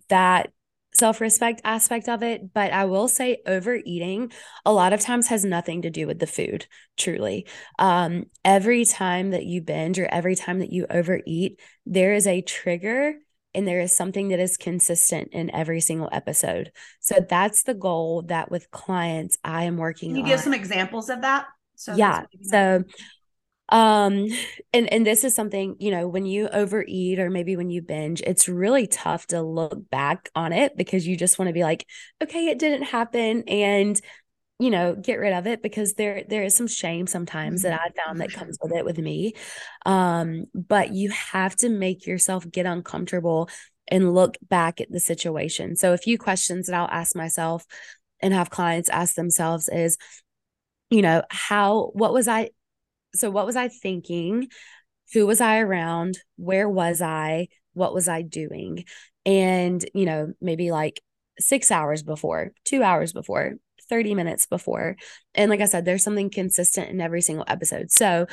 [0.09, 0.51] that
[0.93, 2.53] self respect aspect of it.
[2.53, 4.31] But I will say overeating
[4.65, 7.47] a lot of times has nothing to do with the food, truly.
[7.79, 12.41] Um, every time that you binge or every time that you overeat, there is a
[12.41, 13.15] trigger
[13.53, 16.71] and there is something that is consistent in every single episode.
[16.99, 20.29] So that's the goal that with clients I am working Can you on.
[20.29, 21.47] give some examples of that?
[21.75, 22.25] So yeah.
[22.43, 22.83] So
[23.71, 24.27] um
[24.73, 28.21] and and this is something you know when you overeat or maybe when you binge
[28.21, 31.85] it's really tough to look back on it because you just want to be like
[32.21, 34.01] okay it didn't happen and
[34.59, 37.89] you know get rid of it because there there is some shame sometimes that i
[38.05, 39.33] found that comes with it with me.
[39.85, 43.49] Um but you have to make yourself get uncomfortable
[43.87, 45.75] and look back at the situation.
[45.75, 47.65] So a few questions that i'll ask myself
[48.19, 49.97] and have clients ask themselves is
[50.91, 52.49] you know how what was i
[53.13, 54.47] so what was I thinking?
[55.13, 56.17] Who was I around?
[56.37, 57.47] Where was I?
[57.73, 58.85] What was I doing?
[59.25, 61.01] And, you know, maybe like
[61.39, 63.53] six hours before, two hours before,
[63.89, 64.95] 30 minutes before.
[65.35, 67.91] And like I said, there's something consistent in every single episode.
[67.91, 68.27] So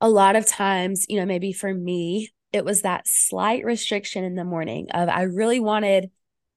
[0.00, 4.34] a lot of times, you know, maybe for me, it was that slight restriction in
[4.34, 6.10] the morning of I really wanted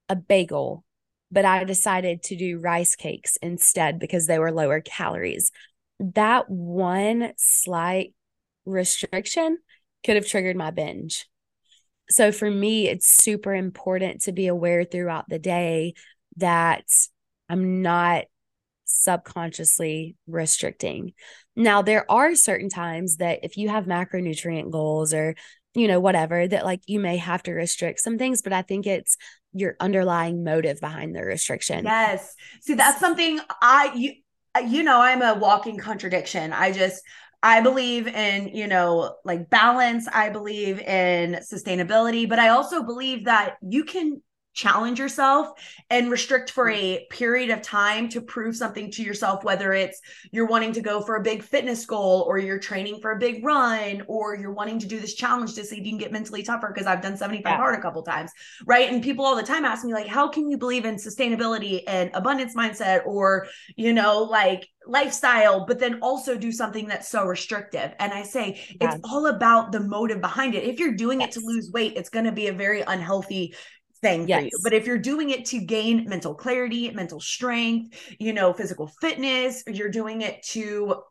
[0.08, 0.84] a bagel,
[1.30, 5.52] but I decided to do rice cakes instead because they were lower calories
[6.00, 8.14] that one slight
[8.64, 9.58] restriction
[10.04, 11.26] could have triggered my binge.
[12.10, 15.94] So for me, it's super important to be aware throughout the day
[16.38, 16.84] that
[17.48, 18.24] I'm not
[18.84, 21.12] subconsciously restricting.
[21.54, 25.36] Now, there are certain times that if you have macronutrient goals or,
[25.74, 28.86] you know, whatever, that like you may have to restrict some things, but I think
[28.86, 29.16] it's
[29.52, 31.84] your underlying motive behind the restriction.
[31.84, 32.34] Yes.
[32.60, 34.14] See, that's something I, you,
[34.58, 36.52] you know, I'm a walking contradiction.
[36.52, 37.02] I just,
[37.42, 40.08] I believe in, you know, like balance.
[40.08, 44.20] I believe in sustainability, but I also believe that you can
[44.60, 45.48] challenge yourself
[45.88, 46.76] and restrict for mm.
[46.76, 50.00] a period of time to prove something to yourself whether it's
[50.32, 53.42] you're wanting to go for a big fitness goal or you're training for a big
[53.42, 56.42] run or you're wanting to do this challenge to see if you can get mentally
[56.42, 57.56] tougher because I've done 75 yeah.
[57.56, 58.32] hard a couple times
[58.66, 58.92] right?
[58.92, 62.10] And people all the time ask me like how can you believe in sustainability and
[62.12, 63.46] abundance mindset or
[63.76, 67.94] you know like lifestyle but then also do something that's so restrictive?
[67.98, 70.64] And i say it's all about the motive behind it.
[70.64, 71.34] If you're doing yes.
[71.34, 73.54] it to lose weight it's going to be a very unhealthy
[74.02, 74.40] thing yes.
[74.40, 74.50] for you.
[74.62, 79.62] But if you're doing it to gain mental clarity, mental strength, you know, physical fitness,
[79.66, 81.02] you're doing it to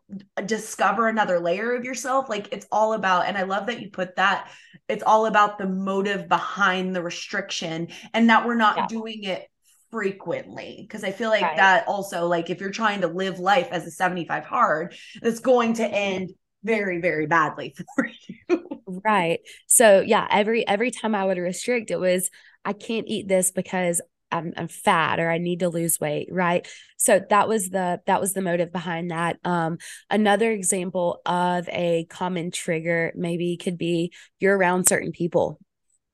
[0.46, 4.16] discover another layer of yourself, like it's all about, and I love that you put
[4.16, 4.50] that,
[4.88, 8.86] it's all about the motive behind the restriction and that we're not yeah.
[8.86, 9.46] doing it
[9.90, 11.56] frequently because i feel like right.
[11.56, 15.74] that also like if you're trying to live life as a 75 hard that's going
[15.74, 15.94] to mm-hmm.
[15.94, 16.30] end
[16.62, 21.98] very very badly for you right so yeah every every time i would restrict it
[21.98, 22.30] was
[22.64, 24.00] I can't eat this because
[24.32, 26.66] I'm, I'm fat or I need to lose weight, right?
[26.96, 29.38] So that was the that was the motive behind that.
[29.44, 35.58] Um, another example of a common trigger maybe could be you're around certain people.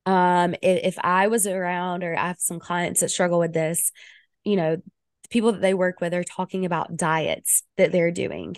[0.06, 3.90] Um, if, if I was around or I have some clients that struggle with this,
[4.44, 4.76] you know,
[5.28, 8.56] people that they work with are talking about diets that they're doing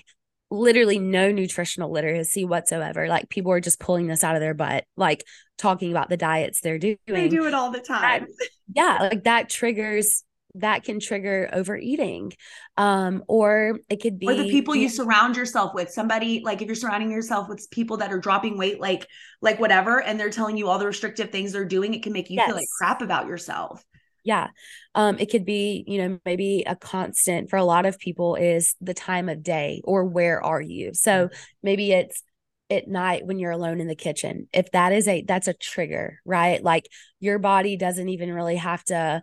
[0.51, 3.09] literally no nutritional literacy whatsoever.
[3.09, 5.25] Like people are just pulling this out of their butt, like
[5.57, 6.99] talking about the diets they're doing.
[7.07, 8.27] They do it all the time.
[8.39, 12.33] That, yeah, like that triggers that can trigger overeating.
[12.77, 15.91] Um, or it could be or the people you surround yourself with.
[15.91, 19.07] Somebody like if you're surrounding yourself with people that are dropping weight, like
[19.41, 22.31] like whatever, and they're telling you all the restrictive things they're doing, it can make
[22.31, 22.47] you yes.
[22.47, 23.85] feel like crap about yourself
[24.29, 24.49] yeah.
[24.95, 28.77] Um it could be you know maybe a constant for a lot of people is
[28.81, 30.93] the time of day or where are you?
[30.93, 31.35] So mm-hmm.
[31.63, 32.23] maybe it's
[32.71, 34.49] at night when you're alone in the kitchen.
[34.53, 36.63] If that is a that's a trigger right?
[36.63, 36.89] Like
[37.21, 39.23] your body doesn't even really have to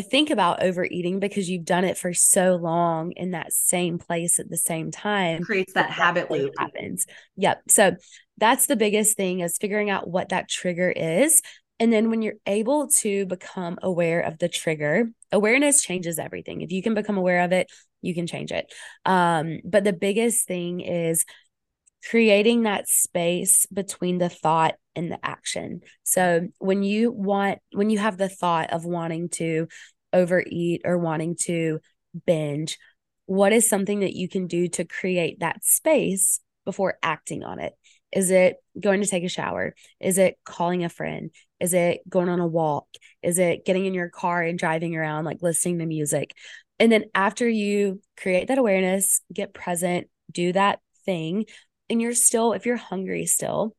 [0.00, 4.50] think about overeating because you've done it for so long in that same place at
[4.50, 6.52] the same time creates that, that habit loop.
[6.58, 7.06] happens.
[7.36, 7.62] Yep.
[7.68, 7.96] So
[8.38, 11.42] that's the biggest thing is figuring out what that trigger is
[11.80, 16.60] and then when you're able to become aware of the trigger, awareness changes everything.
[16.60, 18.72] If you can become aware of it, you can change it.
[19.04, 21.24] Um, but the biggest thing is
[22.08, 25.80] creating that space between the thought and the action.
[26.04, 29.68] So when you want, when you have the thought of wanting to
[30.12, 31.80] overeat or wanting to
[32.26, 32.78] binge,
[33.26, 37.72] what is something that you can do to create that space before acting on it?
[38.14, 39.74] Is it going to take a shower?
[40.00, 41.30] Is it calling a friend?
[41.60, 42.86] Is it going on a walk?
[43.22, 46.34] Is it getting in your car and driving around, like listening to music?
[46.78, 51.46] And then after you create that awareness, get present, do that thing,
[51.90, 53.76] and you're still, if you're hungry still,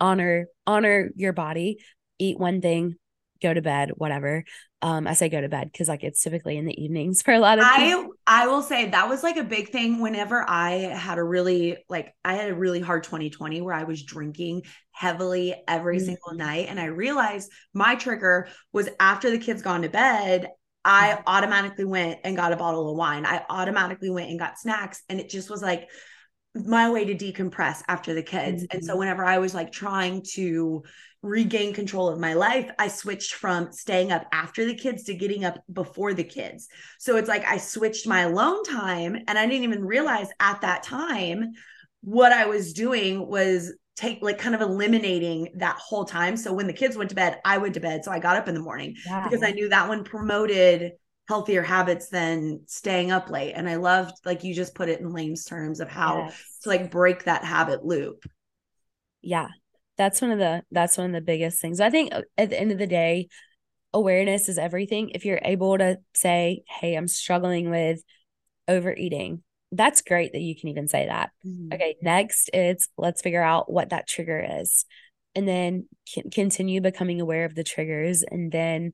[0.00, 1.78] honor honor your body,
[2.18, 2.96] eat one thing,
[3.40, 4.44] go to bed, whatever.
[4.82, 7.40] Um, I say go to bed because like it's typically in the evenings for a
[7.40, 8.12] lot of people.
[8.26, 11.78] I I will say that was like a big thing whenever I had a really
[11.88, 16.06] like I had a really hard 2020 where I was drinking heavily every mm-hmm.
[16.06, 16.66] single night.
[16.68, 20.48] And I realized my trigger was after the kids gone to bed,
[20.84, 21.22] I mm-hmm.
[21.26, 23.26] automatically went and got a bottle of wine.
[23.26, 25.02] I automatically went and got snacks.
[25.08, 25.88] And it just was like
[26.64, 28.62] my way to decompress after the kids.
[28.62, 28.76] Mm-hmm.
[28.76, 29.00] And so mm-hmm.
[29.00, 30.82] whenever I was like trying to
[31.22, 35.44] regain control of my life, I switched from staying up after the kids to getting
[35.44, 36.68] up before the kids.
[36.98, 40.82] So it's like I switched my alone time and I didn't even realize at that
[40.82, 41.52] time
[42.02, 46.36] what I was doing was take like kind of eliminating that whole time.
[46.36, 48.04] So when the kids went to bed, I went to bed.
[48.04, 49.24] So I got up in the morning yeah.
[49.24, 50.92] because I knew that one promoted
[51.28, 53.52] healthier habits than staying up late.
[53.52, 56.58] And I loved, like you just put it in layman's terms of how yes.
[56.62, 58.24] to like break that habit loop.
[59.22, 59.48] Yeah.
[59.96, 61.80] That's one of the that's one of the biggest things.
[61.80, 63.28] I think uh, at the end of the day,
[63.92, 65.10] awareness is everything.
[65.14, 68.02] If you're able to say, "Hey, I'm struggling with
[68.68, 69.42] overeating."
[69.72, 71.30] That's great that you can even say that.
[71.46, 71.72] Mm-hmm.
[71.72, 74.84] Okay, next it's let's figure out what that trigger is.
[75.34, 75.88] And then
[76.32, 78.92] continue becoming aware of the triggers and then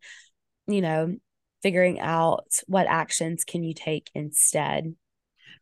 [0.67, 1.17] you know
[1.63, 4.95] figuring out what actions can you take instead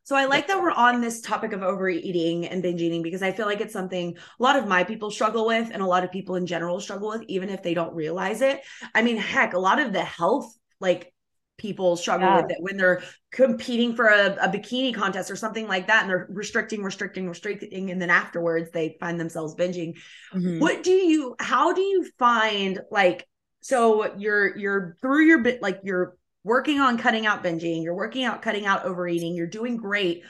[0.05, 3.33] So I like that we're on this topic of overeating and binge eating because I
[3.33, 6.11] feel like it's something a lot of my people struggle with and a lot of
[6.11, 8.61] people in general struggle with, even if they don't realize it.
[8.95, 11.13] I mean, heck, a lot of the health like
[11.61, 12.41] people struggle yeah.
[12.41, 16.11] with it when they're competing for a, a, bikini contest or something like that and
[16.11, 19.93] they're restricting restricting restricting and then afterwards they find themselves binging
[20.33, 20.59] mm-hmm.
[20.59, 23.27] what do you how do you find like
[23.61, 28.25] so you're you're through your bit like you're working on cutting out binging you're working
[28.25, 30.23] out cutting out overeating you're doing great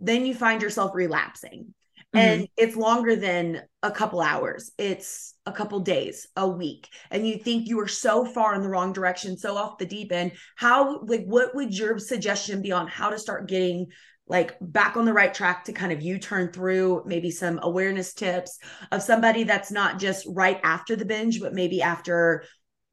[0.00, 1.74] then you find yourself relapsing.
[2.12, 2.52] And mm-hmm.
[2.56, 4.70] it's longer than a couple hours.
[4.78, 6.88] It's a couple days a week.
[7.10, 10.12] And you think you are so far in the wrong direction so off the deep
[10.12, 10.32] end.
[10.56, 13.88] How like what would your suggestion be on how to start getting
[14.28, 18.14] like back on the right track to kind of you turn through maybe some awareness
[18.14, 18.58] tips
[18.92, 22.42] of somebody that's not just right after the binge but maybe after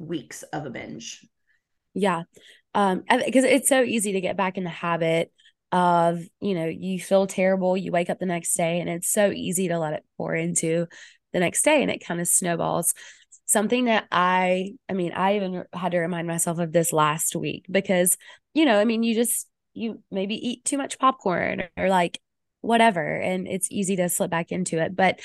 [0.07, 1.25] weeks of a binge.
[1.93, 2.23] Yeah.
[2.73, 5.31] Um because it's so easy to get back in the habit
[5.71, 9.31] of you know you feel terrible you wake up the next day and it's so
[9.31, 10.85] easy to let it pour into
[11.33, 12.93] the next day and it kind of snowballs.
[13.45, 17.65] Something that i i mean i even had to remind myself of this last week
[17.69, 18.17] because
[18.53, 22.19] you know i mean you just you maybe eat too much popcorn or, like
[22.61, 24.95] whatever and it's easy to slip back into it.
[24.95, 25.19] But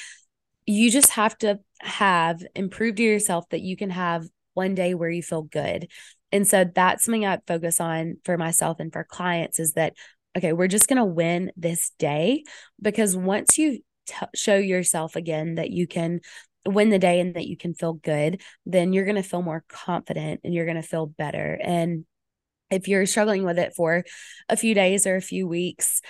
[0.67, 4.27] you just have to have improved to yourself that you can have
[4.59, 5.89] one day where you feel good
[6.31, 9.95] and so that's something I focus on for myself and for clients is that
[10.37, 12.45] okay, we're just going to win this day
[12.81, 16.21] because once you t- show yourself again that you can
[16.67, 19.65] win the day and that you can feel good, then you're going to feel more
[19.69, 21.59] confident and you're going to feel better.
[21.63, 22.05] And
[22.71, 24.05] if you're struggling with it for
[24.49, 26.03] a few days or a few weeks,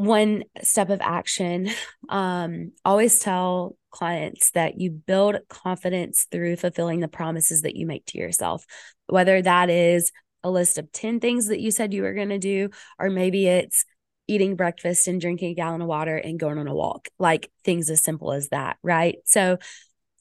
[0.00, 1.68] one step of action
[2.08, 8.04] um always tell clients that you build confidence through fulfilling the promises that you make
[8.06, 8.64] to yourself
[9.08, 12.38] whether that is a list of 10 things that you said you were going to
[12.38, 13.84] do, or maybe it's
[14.26, 17.90] eating breakfast and drinking a gallon of water and going on a walk, like things
[17.90, 18.78] as simple as that.
[18.82, 19.18] Right.
[19.24, 19.58] So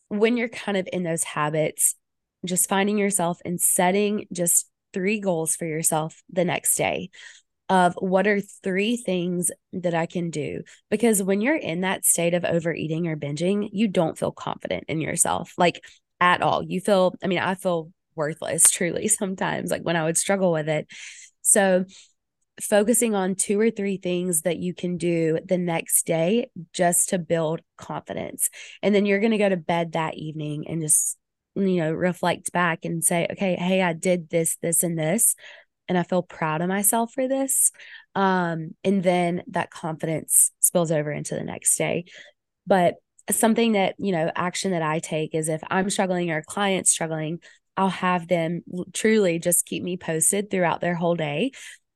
[0.08, 1.96] when you're kind of in those habits,
[2.46, 7.12] just finding yourself and setting just three goals for yourself the next day
[7.70, 10.63] of what are three things that I can do.
[10.89, 14.99] Because when you're in that state of overeating or binging, you don't feel confident in
[14.99, 15.84] yourself, like
[16.20, 16.63] at all.
[16.63, 20.67] You feel, I mean, I feel worthless, truly, sometimes, like when I would struggle with
[20.67, 20.88] it.
[21.41, 21.86] So,
[22.61, 27.17] focusing on two or three things that you can do the next day just to
[27.17, 28.49] build confidence.
[28.84, 31.17] And then you're going to go to bed that evening and just,
[31.55, 35.36] you know, reflect back and say, okay, hey, I did this, this, and this.
[35.90, 37.72] And I feel proud of myself for this.
[38.16, 42.06] Um, and then that confidence spills over into the next day.
[42.66, 42.96] But
[43.32, 46.92] something that, you know, action that I take is if I'm struggling or a client's
[46.92, 47.40] struggling,
[47.76, 48.62] I'll have them
[48.94, 51.52] truly just keep me posted throughout their whole day.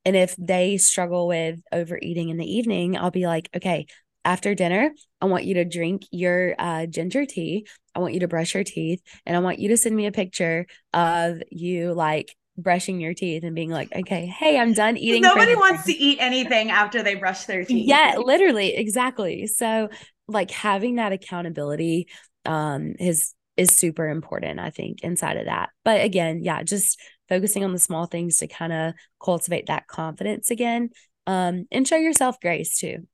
[0.05, 3.87] And if they struggle with overeating in the evening, I'll be like, okay,
[4.25, 4.91] after dinner,
[5.21, 7.67] I want you to drink your uh, ginger tea.
[7.93, 9.01] I want you to brush your teeth.
[9.25, 13.43] And I want you to send me a picture of you like brushing your teeth
[13.43, 15.21] and being like, okay, hey, I'm done eating.
[15.21, 17.87] Nobody wants to eat anything after they brush their teeth.
[17.87, 18.75] Yeah, literally.
[18.75, 19.47] Exactly.
[19.47, 19.89] So,
[20.27, 22.07] like having that accountability
[22.45, 25.69] um, is is super important, I think, inside of that.
[25.83, 26.99] But again, yeah, just
[27.29, 28.93] focusing on the small things to kind of
[29.23, 30.89] cultivate that confidence again
[31.27, 33.07] um, and show yourself grace too.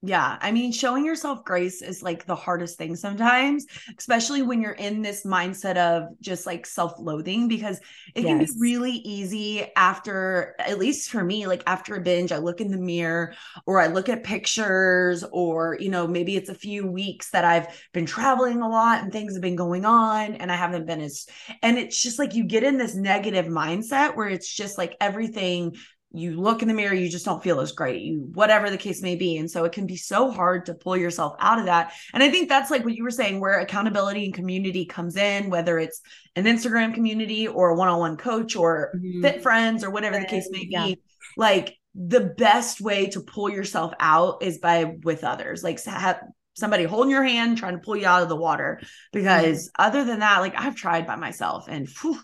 [0.00, 0.38] Yeah.
[0.40, 3.66] I mean, showing yourself grace is like the hardest thing sometimes,
[3.98, 7.78] especially when you're in this mindset of just like self loathing, because
[8.14, 8.26] it yes.
[8.26, 12.60] can be really easy after, at least for me, like after a binge, I look
[12.60, 13.34] in the mirror
[13.66, 17.66] or I look at pictures, or, you know, maybe it's a few weeks that I've
[17.92, 21.26] been traveling a lot and things have been going on and I haven't been as,
[21.60, 25.74] and it's just like you get in this negative mindset where it's just like everything
[26.12, 29.02] you look in the mirror you just don't feel as great you whatever the case
[29.02, 29.36] may be.
[29.36, 31.92] And so it can be so hard to pull yourself out of that.
[32.14, 35.50] And i think that's like what you were saying where accountability and community comes in
[35.50, 36.00] whether it's
[36.36, 39.22] an instagram community or a one-on-one coach or mm-hmm.
[39.22, 40.68] fit friends or whatever the case may be.
[40.70, 40.92] yeah.
[41.36, 45.64] like the best way to pull yourself out is by with others.
[45.64, 46.20] Like have
[46.54, 48.80] somebody holding your hand trying to pull you out of the water.
[49.12, 49.86] Because mm-hmm.
[49.86, 52.18] other than that like i've tried by myself and whew,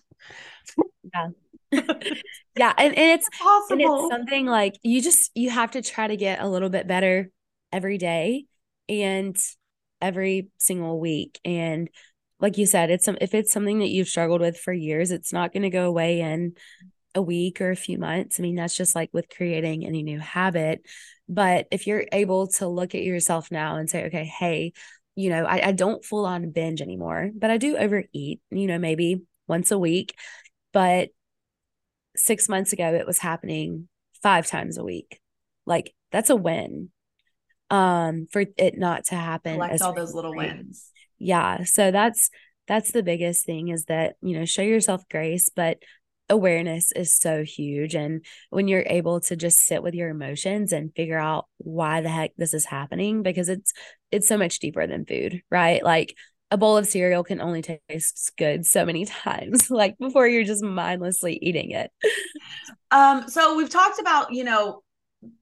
[1.13, 1.29] yeah
[2.57, 6.07] yeah and, and it's possible and it's something like you just you have to try
[6.07, 7.31] to get a little bit better
[7.73, 8.47] every day
[8.89, 9.37] and
[10.01, 11.41] every single week.
[11.45, 11.89] And
[12.41, 15.33] like you said it's some if it's something that you've struggled with for years it's
[15.33, 16.55] not going to go away in
[17.15, 18.39] a week or a few months.
[18.39, 20.83] I mean that's just like with creating any new habit.
[21.29, 24.73] But if you're able to look at yourself now and say okay hey
[25.17, 28.79] you know I, I don't full on binge anymore but i do overeat you know
[28.79, 30.17] maybe once a week.
[30.73, 31.11] But
[32.17, 33.89] six months ago, it was happening
[34.23, 35.21] five times a week.
[35.67, 36.91] like that's a win
[37.71, 40.91] um for it not to happen collect all those little wins.
[41.19, 42.31] Yeah so that's
[42.69, 45.79] that's the biggest thing is that you know show yourself grace but
[46.31, 47.95] awareness is so huge.
[47.95, 52.09] And when you're able to just sit with your emotions and figure out why the
[52.09, 53.73] heck this is happening because it's
[54.11, 55.83] it's so much deeper than food right?
[55.85, 56.17] Like
[56.55, 60.63] a bowl of cereal can only taste good so many times like before you're just
[60.63, 61.91] mindlessly eating it.
[62.93, 64.83] Um so we've talked about you know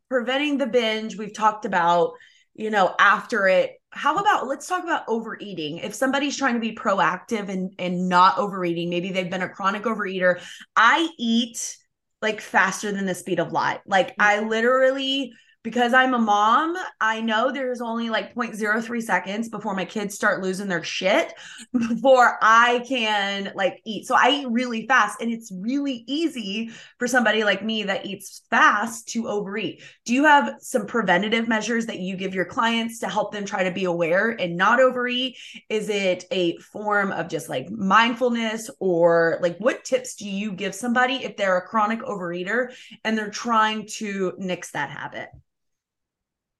[0.08, 1.16] preventing the binge.
[1.16, 2.14] We've talked about
[2.54, 3.74] you know after it.
[3.90, 5.78] How about let's talk about overeating.
[5.78, 9.82] If somebody's trying to be proactive and and not overeating maybe they've been a chronic
[9.82, 10.40] overeater.
[10.74, 11.76] I eat
[12.22, 13.80] like faster than the speed of light.
[13.84, 14.48] Like i mm-hmm.
[14.48, 20.14] literally because I'm a mom, I know there's only like 0.03 seconds before my kids
[20.14, 21.32] start losing their shit
[21.72, 24.06] before I can like eat.
[24.06, 28.42] So I eat really fast and it's really easy for somebody like me that eats
[28.50, 29.82] fast to overeat.
[30.04, 33.62] Do you have some preventative measures that you give your clients to help them try
[33.62, 35.36] to be aware and not overeat?
[35.68, 40.74] Is it a form of just like mindfulness or like what tips do you give
[40.74, 42.72] somebody if they're a chronic overeater
[43.04, 45.28] and they're trying to nix that habit?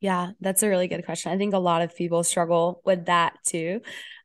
[0.03, 1.30] Yeah, that's a really good question.
[1.30, 3.80] I think a lot of people struggle with that too.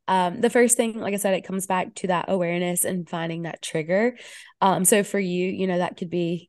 [0.08, 3.42] Um, the first thing, like I said, it comes back to that awareness and finding
[3.42, 4.16] that trigger.
[4.60, 6.48] Um, so for you, you know, that could be,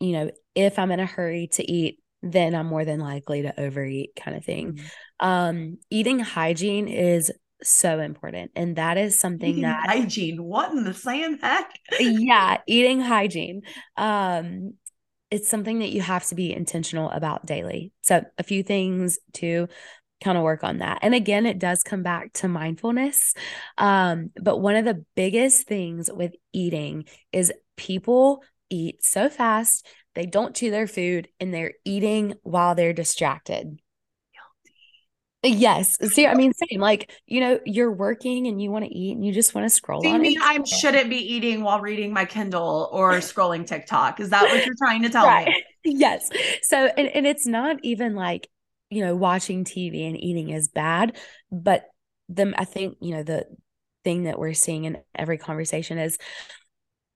[0.00, 3.58] you know, if I'm in a hurry to eat, then I'm more than likely to
[3.58, 4.72] overeat, kind of thing.
[4.72, 5.26] Mm-hmm.
[5.28, 7.30] Um, eating hygiene is
[7.62, 8.50] so important.
[8.56, 11.70] And that is something eating that hygiene, what in the same heck?
[12.00, 13.62] yeah, eating hygiene.
[13.96, 14.74] Um,
[15.30, 17.92] it's something that you have to be intentional about daily.
[18.02, 19.68] So, a few things to
[20.22, 21.00] kind of work on that.
[21.02, 23.34] And again, it does come back to mindfulness.
[23.76, 30.26] Um, but one of the biggest things with eating is people eat so fast, they
[30.26, 33.78] don't chew their food, and they're eating while they're distracted.
[35.48, 35.96] Yes.
[36.12, 36.80] See, I mean, same.
[36.80, 39.70] Like, you know, you're working and you want to eat and you just want to
[39.70, 40.24] scroll See, on.
[40.42, 44.20] I shouldn't be eating while reading my Kindle or scrolling TikTok.
[44.20, 45.46] Is that what you're trying to tell right.
[45.46, 45.64] me?
[45.88, 46.30] Yes.
[46.62, 48.48] So, and, and it's not even like,
[48.90, 51.16] you know, watching TV and eating is bad,
[51.52, 51.84] but
[52.28, 53.46] the, I think, you know, the
[54.02, 56.18] thing that we're seeing in every conversation is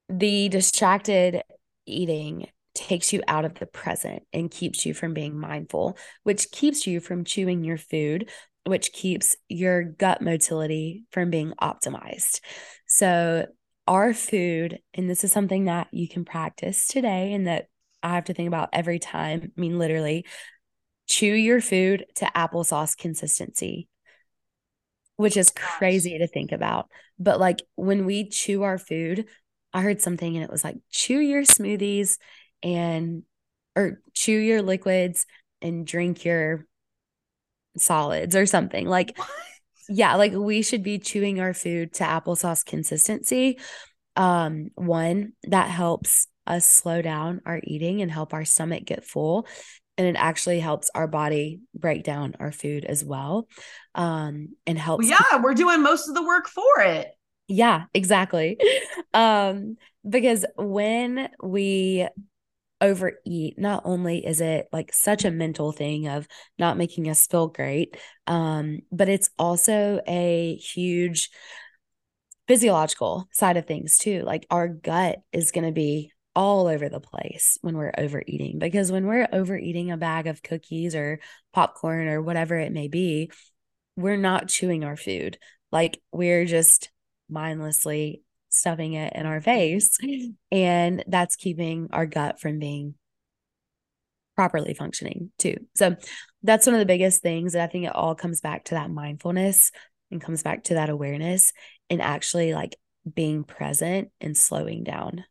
[0.08, 1.42] the distracted
[1.84, 6.86] eating takes you out of the present and keeps you from being mindful, which keeps
[6.86, 8.30] you from chewing your food,
[8.64, 12.40] which keeps your gut motility from being optimized.
[12.86, 13.46] So,
[13.86, 17.66] our food, and this is something that you can practice today and that
[18.02, 19.52] I have to think about every time.
[19.56, 20.26] I mean, literally,
[21.08, 23.88] chew your food to applesauce consistency,
[25.16, 26.88] which is crazy to think about.
[27.18, 29.26] But like when we chew our food,
[29.72, 32.18] I heard something and it was like, chew your smoothies
[32.62, 33.22] and
[33.76, 35.26] or chew your liquids
[35.62, 36.66] and drink your
[37.76, 38.86] solids or something.
[38.86, 39.28] Like what?
[39.88, 43.58] yeah like we should be chewing our food to applesauce consistency.
[44.16, 49.46] Um one that helps us slow down our eating and help our stomach get full
[49.98, 53.46] and it actually helps our body break down our food as well
[53.94, 57.08] um and helps well, yeah we're doing most of the work for it.
[57.48, 58.58] Yeah exactly.
[59.14, 59.76] Um
[60.08, 62.06] because when we
[62.80, 66.26] overeat, not only is it like such a mental thing of
[66.58, 71.30] not making us feel great, um, but it's also a huge
[72.48, 74.22] physiological side of things too.
[74.22, 78.90] Like our gut is going to be all over the place when we're overeating because
[78.90, 81.20] when we're overeating a bag of cookies or
[81.52, 83.30] popcorn or whatever it may be,
[83.96, 85.38] we're not chewing our food.
[85.72, 86.90] Like we're just
[87.28, 89.98] mindlessly stuffing it in our face.
[90.52, 92.96] And that's keeping our gut from being
[94.34, 95.54] properly functioning too.
[95.76, 95.96] So
[96.42, 97.54] that's one of the biggest things.
[97.54, 99.70] And I think it all comes back to that mindfulness
[100.10, 101.52] and comes back to that awareness
[101.88, 102.74] and actually like
[103.14, 105.24] being present and slowing down.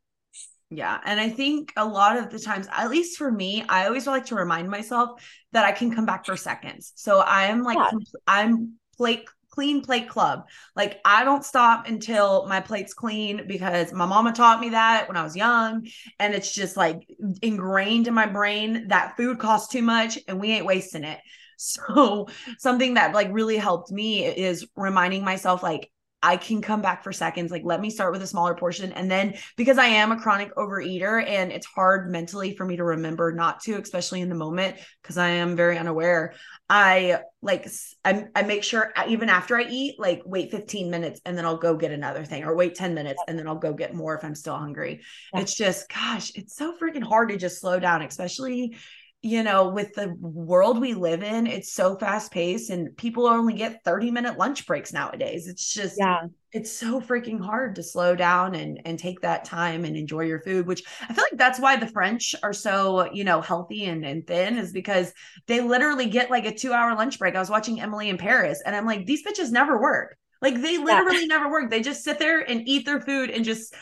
[0.70, 1.00] Yeah.
[1.04, 4.26] And I think a lot of the times, at least for me, I always like
[4.28, 6.94] to remind myself that I can come back for seconds.
[6.96, 7.98] So I'm like, yeah.
[8.28, 9.26] I'm plate
[9.60, 10.48] clean plate club.
[10.74, 15.18] Like I don't stop until my plate's clean because my mama taught me that when
[15.18, 15.86] I was young.
[16.18, 17.06] And it's just like
[17.42, 21.20] ingrained in my brain that food costs too much and we ain't wasting it.
[21.62, 25.92] So something that like really helped me is reminding myself like
[26.22, 27.50] I can come back for seconds.
[27.50, 28.92] Like, let me start with a smaller portion.
[28.92, 32.84] And then because I am a chronic overeater and it's hard mentally for me to
[32.84, 36.34] remember not to, especially in the moment, because I am very unaware,
[36.70, 37.68] I like,
[38.04, 41.58] I, I make sure even after I eat, like, wait 15 minutes and then I'll
[41.58, 44.24] go get another thing or wait 10 minutes and then I'll go get more if
[44.26, 45.02] I'm still hungry.
[45.34, 45.42] Yeah.
[45.42, 48.76] It's just, gosh, it's so freaking hard to just slow down, especially
[49.22, 53.54] you know, with the world we live in, it's so fast paced and people only
[53.54, 55.48] get 30 minute lunch breaks nowadays.
[55.48, 56.22] It's just, yeah,
[56.54, 60.40] it's so freaking hard to slow down and, and take that time and enjoy your
[60.40, 64.06] food, which I feel like that's why the French are so, you know, healthy and,
[64.06, 65.12] and thin is because
[65.48, 67.36] they literally get like a two hour lunch break.
[67.36, 70.18] I was watching Emily in Paris and I'm like, these bitches never work.
[70.42, 71.26] Like they literally yeah.
[71.26, 71.70] never work.
[71.70, 73.76] They just sit there and eat their food and just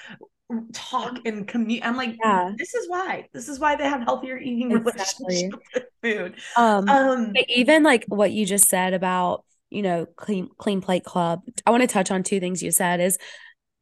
[0.73, 1.85] talk and commute.
[1.85, 2.51] I'm like, yeah.
[2.57, 3.27] this is why.
[3.33, 5.51] This is why they have healthier eating exactly.
[6.01, 6.35] food.
[6.55, 11.41] Um, um even like what you just said about, you know, clean clean plate club.
[11.65, 13.17] I want to touch on two things you said is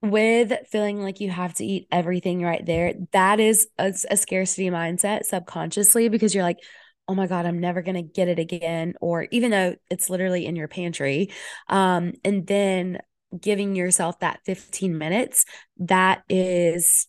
[0.01, 4.69] with feeling like you have to eat everything right there, that is a, a scarcity
[4.69, 6.59] mindset subconsciously because you're like,
[7.07, 10.47] oh my god i'm never going to get it again or even though it's literally
[10.47, 11.29] in your pantry
[11.69, 12.99] um and then
[13.41, 15.45] giving yourself that 15 minutes
[15.77, 17.07] that is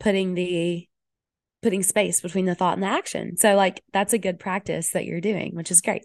[0.00, 0.88] putting the
[1.62, 3.36] putting space between the thought and the action.
[3.36, 6.04] So like that's a good practice that you're doing which is great.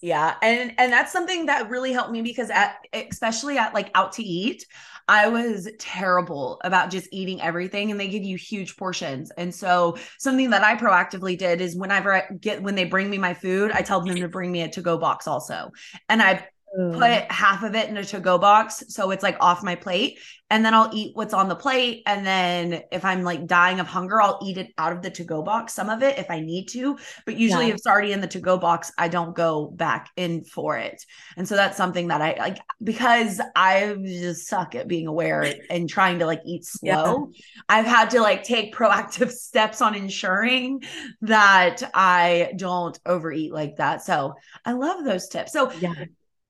[0.00, 4.12] Yeah and and that's something that really helped me because at especially at like out
[4.14, 4.64] to eat
[5.08, 9.30] i was terrible about just eating everything and they give you huge portions.
[9.36, 13.18] And so something that i proactively did is whenever i get when they bring me
[13.18, 15.70] my food i tell them to bring me a to go box also.
[16.08, 19.62] And i put half of it in a to go box so it's like off
[19.62, 20.18] my plate
[20.48, 23.86] and then I'll eat what's on the plate and then if I'm like dying of
[23.86, 26.40] hunger I'll eat it out of the to go box some of it if I
[26.40, 26.96] need to
[27.26, 27.70] but usually yeah.
[27.70, 31.04] if it's already in the to go box I don't go back in for it
[31.36, 35.88] and so that's something that I like because I just suck at being aware and
[35.88, 37.40] trying to like eat slow yeah.
[37.68, 40.82] I've had to like take proactive steps on ensuring
[41.20, 45.92] that I don't overeat like that so I love those tips so yeah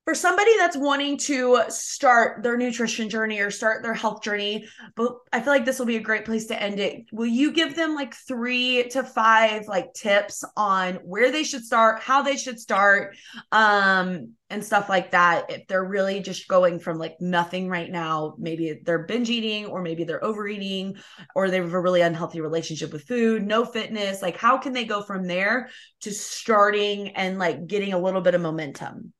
[0.04, 5.12] for somebody that's wanting to start their nutrition journey or start their health journey, but
[5.32, 7.04] I feel like this will be a great place to end it.
[7.12, 12.00] Will you give them like three to five like tips on where they should start,
[12.00, 13.16] how they should start,
[13.52, 15.48] um, and stuff like that?
[15.50, 19.82] If they're really just going from like nothing right now, maybe they're binge eating, or
[19.82, 20.96] maybe they're overeating,
[21.36, 24.20] or they have a really unhealthy relationship with food, no fitness.
[24.20, 28.34] Like, how can they go from there to starting and like getting a little bit
[28.34, 29.12] of momentum?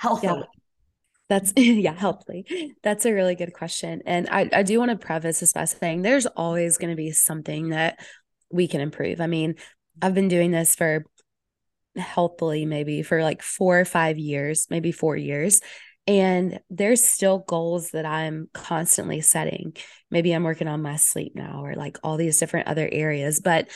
[0.00, 0.40] Healthily?
[0.40, 0.44] Yeah.
[1.28, 2.74] That's yeah, healthily.
[2.82, 4.02] That's a really good question.
[4.06, 7.12] And I, I do want to preface this by saying there's always going to be
[7.12, 8.00] something that
[8.50, 9.20] we can improve.
[9.20, 9.56] I mean,
[10.00, 11.04] I've been doing this for
[11.96, 15.60] healthily maybe for like four or five years, maybe four years.
[16.06, 19.76] And there's still goals that I'm constantly setting.
[20.10, 23.40] Maybe I'm working on my sleep now or like all these different other areas.
[23.40, 23.68] But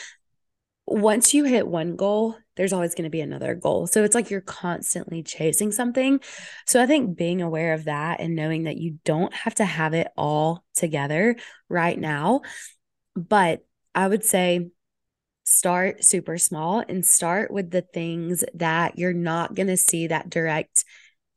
[0.86, 3.86] once you hit one goal, there's always going to be another goal.
[3.86, 6.20] So it's like you're constantly chasing something.
[6.66, 9.94] So I think being aware of that and knowing that you don't have to have
[9.94, 11.36] it all together
[11.68, 12.42] right now.
[13.16, 14.70] But I would say
[15.44, 20.30] start super small and start with the things that you're not going to see that
[20.30, 20.84] direct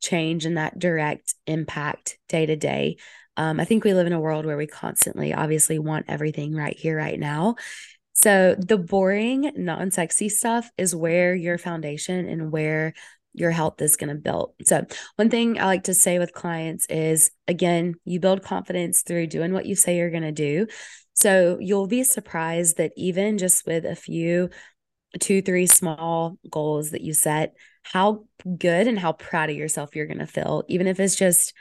[0.00, 2.96] change and that direct impact day to day.
[3.36, 6.76] Um, I think we live in a world where we constantly obviously want everything right
[6.76, 7.56] here, right now.
[8.20, 12.94] So the boring, non sexy stuff is where your foundation and where
[13.32, 14.54] your health is going to build.
[14.64, 19.28] So, one thing I like to say with clients is again, you build confidence through
[19.28, 20.66] doing what you say you're going to do.
[21.14, 24.50] So, you'll be surprised that even just with a few,
[25.20, 28.24] two, three small goals that you set, how
[28.58, 31.54] good and how proud of yourself you're going to feel, even if it's just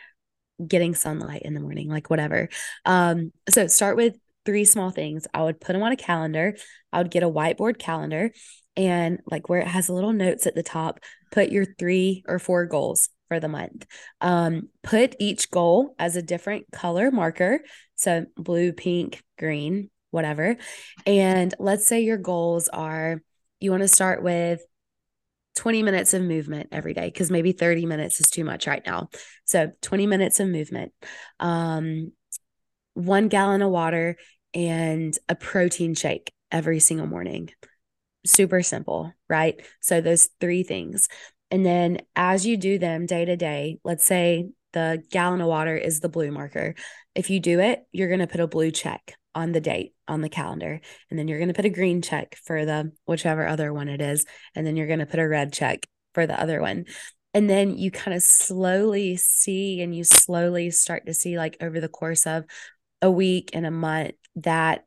[0.65, 2.49] getting sunlight in the morning, like whatever.
[2.83, 4.17] Um, so, start with
[4.47, 5.27] three small things.
[5.33, 6.55] I would put them on a calendar.
[6.93, 8.31] I would get a whiteboard calendar
[8.77, 12.65] and like where it has little notes at the top, put your three or four
[12.65, 13.85] goals for the month.
[14.21, 17.59] Um, put each goal as a different color marker.
[17.95, 20.55] So blue, pink, green, whatever.
[21.05, 23.21] And let's say your goals are
[23.59, 24.61] you want to start with
[25.55, 29.09] 20 minutes of movement every day because maybe 30 minutes is too much right now.
[29.43, 30.93] So 20 minutes of movement.
[31.39, 32.13] Um,
[32.93, 34.17] one gallon of water
[34.53, 37.49] and a protein shake every single morning.
[38.25, 39.59] Super simple, right?
[39.79, 41.07] So, those three things.
[41.49, 45.75] And then as you do them day to day, let's say the gallon of water
[45.75, 46.75] is the blue marker.
[47.15, 50.21] If you do it, you're going to put a blue check on the date on
[50.21, 50.81] the calendar.
[51.09, 54.01] And then you're going to put a green check for the whichever other one it
[54.01, 54.25] is.
[54.55, 56.85] And then you're going to put a red check for the other one.
[57.33, 61.79] And then you kind of slowly see and you slowly start to see, like over
[61.79, 62.45] the course of
[63.01, 64.85] a week and a month, that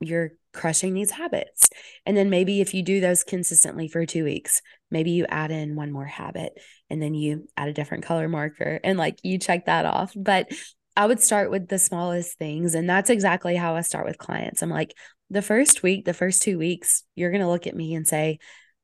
[0.00, 1.68] you're crushing these habits.
[2.06, 5.76] And then maybe if you do those consistently for two weeks, maybe you add in
[5.76, 6.52] one more habit
[6.90, 10.12] and then you add a different color marker and like you check that off.
[10.16, 10.48] But
[10.96, 12.74] I would start with the smallest things.
[12.74, 14.62] And that's exactly how I start with clients.
[14.62, 14.94] I'm like,
[15.30, 18.38] the first week, the first two weeks, you're going to look at me and say,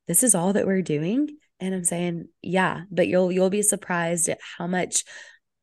[0.06, 1.28] this is all that we're doing.
[1.58, 5.04] And I'm saying, yeah, but you'll, you'll be surprised at how much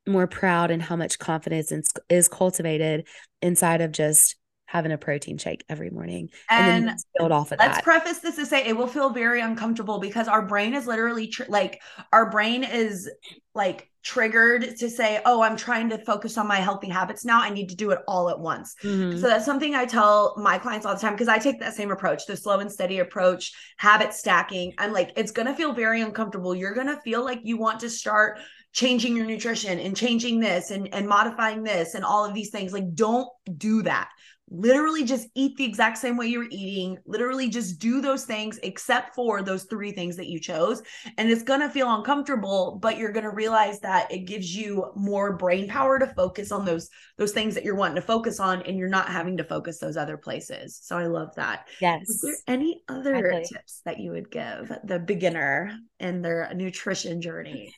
[0.07, 1.71] more proud and how much confidence
[2.09, 3.07] is cultivated
[3.41, 4.35] inside of just
[4.71, 7.83] having a protein shake every morning and, and then build off of let's that.
[7.83, 11.43] preface this to say it will feel very uncomfortable because our brain is literally tr-
[11.49, 11.81] like
[12.13, 13.09] our brain is
[13.53, 17.49] like triggered to say oh i'm trying to focus on my healthy habits now i
[17.49, 19.19] need to do it all at once mm-hmm.
[19.19, 21.91] so that's something i tell my clients all the time because i take that same
[21.91, 25.99] approach the slow and steady approach habit stacking i'm like it's going to feel very
[25.99, 28.39] uncomfortable you're going to feel like you want to start
[28.73, 32.73] changing your nutrition and changing this and, and modifying this and all of these things.
[32.73, 34.09] Like don't do that.
[34.53, 36.97] Literally just eat the exact same way you're eating.
[37.05, 40.83] Literally just do those things except for those three things that you chose.
[41.17, 44.91] And it's going to feel uncomfortable but you're going to realize that it gives you
[44.95, 48.61] more brain power to focus on those those things that you're wanting to focus on
[48.63, 50.79] and you're not having to focus those other places.
[50.81, 51.67] So i love that.
[51.79, 53.57] Yes is there any other exactly.
[53.57, 57.73] tips that you would give the beginner in their nutrition journey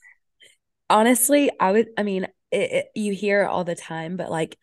[0.94, 4.58] honestly i would i mean it, it, you hear all the time but like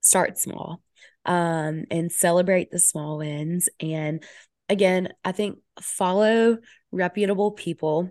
[0.00, 0.82] start small
[1.24, 3.68] um, and celebrate the small wins.
[3.80, 4.22] And
[4.68, 6.58] again, I think follow
[6.92, 8.10] reputable people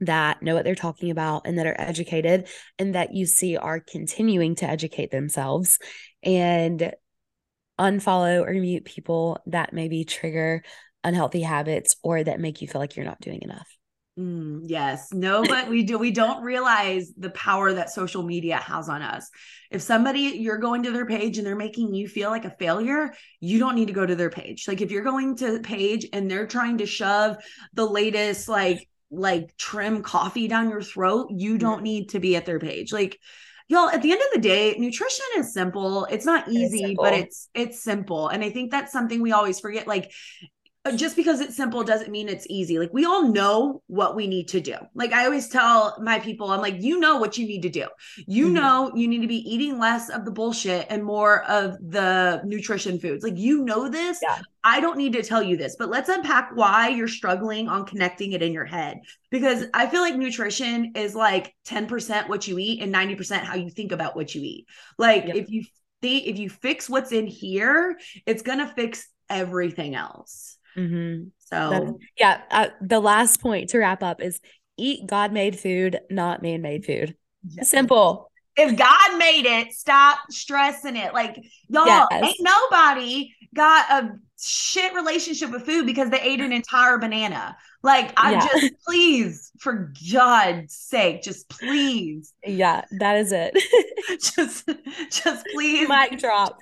[0.00, 3.80] that know what they're talking about and that are educated and that you see are
[3.80, 5.78] continuing to educate themselves
[6.22, 6.92] and
[7.78, 10.62] unfollow or mute people that maybe trigger
[11.04, 13.68] unhealthy habits or that make you feel like you're not doing enough.
[14.18, 15.12] Mm, yes.
[15.12, 19.28] No, but we do we don't realize the power that social media has on us.
[19.72, 23.12] If somebody you're going to their page and they're making you feel like a failure,
[23.40, 24.68] you don't need to go to their page.
[24.68, 27.36] Like if you're going to page and they're trying to shove
[27.72, 32.46] the latest like like trim coffee down your throat, you don't need to be at
[32.46, 32.92] their page.
[32.92, 33.18] Like
[33.68, 37.14] y'all at the end of the day nutrition is simple it's not easy it's but
[37.14, 40.12] it's it's simple and i think that's something we always forget like
[40.92, 42.78] just because it's simple doesn't mean it's easy.
[42.78, 44.76] Like we all know what we need to do.
[44.94, 47.86] Like I always tell my people, I'm like, you know what you need to do.
[48.26, 48.54] You mm-hmm.
[48.54, 52.98] know you need to be eating less of the bullshit and more of the nutrition
[52.98, 53.24] foods.
[53.24, 54.18] Like you know this.
[54.22, 54.38] Yeah.
[54.62, 58.32] I don't need to tell you this, but let's unpack why you're struggling on connecting
[58.32, 59.00] it in your head.
[59.30, 63.70] Because I feel like nutrition is like 10% what you eat and 90% how you
[63.70, 64.66] think about what you eat.
[64.98, 65.36] Like yep.
[65.36, 65.64] if you
[66.02, 70.58] think if you fix what's in here, it's gonna fix everything else.
[70.76, 71.28] Mm-hmm.
[71.38, 74.40] So, yeah, uh, the last point to wrap up is
[74.76, 77.14] eat God made food, not man made food.
[77.48, 77.70] Yes.
[77.70, 78.30] Simple.
[78.56, 81.12] If God made it, stop stressing it.
[81.12, 81.36] Like,
[81.68, 82.24] y'all, yes.
[82.24, 87.56] ain't nobody got a shit relationship with food because they ate an entire banana.
[87.82, 88.40] Like, I yeah.
[88.40, 92.32] just, please, for God's sake, just please.
[92.44, 93.54] Yeah, that is it.
[94.20, 94.68] just,
[95.10, 95.88] just please.
[95.88, 96.58] Mic drop.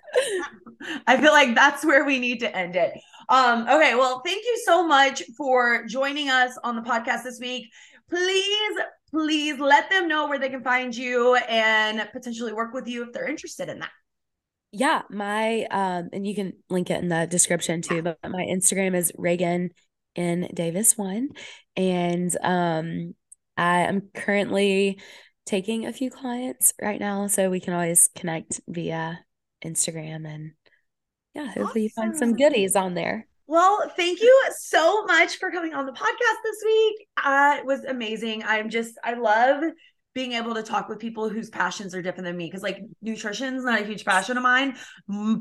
[1.06, 2.92] I feel like that's where we need to end it.
[3.32, 7.72] Um, okay, well, thank you so much for joining us on the podcast this week.
[8.10, 8.78] Please,
[9.10, 13.14] please let them know where they can find you and potentially work with you if
[13.14, 13.88] they're interested in that.
[14.70, 18.02] Yeah, my um, and you can link it in the description too.
[18.02, 19.70] But my Instagram is Reagan
[20.14, 21.30] in Davis one,
[21.74, 23.14] and um,
[23.56, 25.00] I am currently
[25.46, 29.20] taking a few clients right now, so we can always connect via
[29.64, 30.52] Instagram and
[31.34, 31.82] yeah, hopefully awesome.
[31.82, 33.26] you find some goodies on there.
[33.46, 37.08] Well, thank you so much for coming on the podcast this week.
[37.22, 38.44] Uh, it was amazing.
[38.44, 39.64] I'm just, I love
[40.14, 43.54] being able to talk with people whose passions are different than me because like nutrition
[43.54, 44.76] is not a huge passion of mine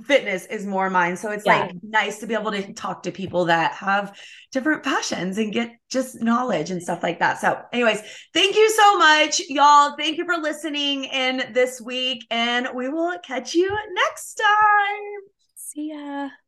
[0.05, 1.61] fitness is more mine so it's yeah.
[1.61, 4.17] like nice to be able to talk to people that have
[4.51, 8.01] different passions and get just knowledge and stuff like that so anyways
[8.33, 13.17] thank you so much y'all thank you for listening in this week and we will
[13.19, 15.40] catch you next time
[15.71, 16.40] See ya.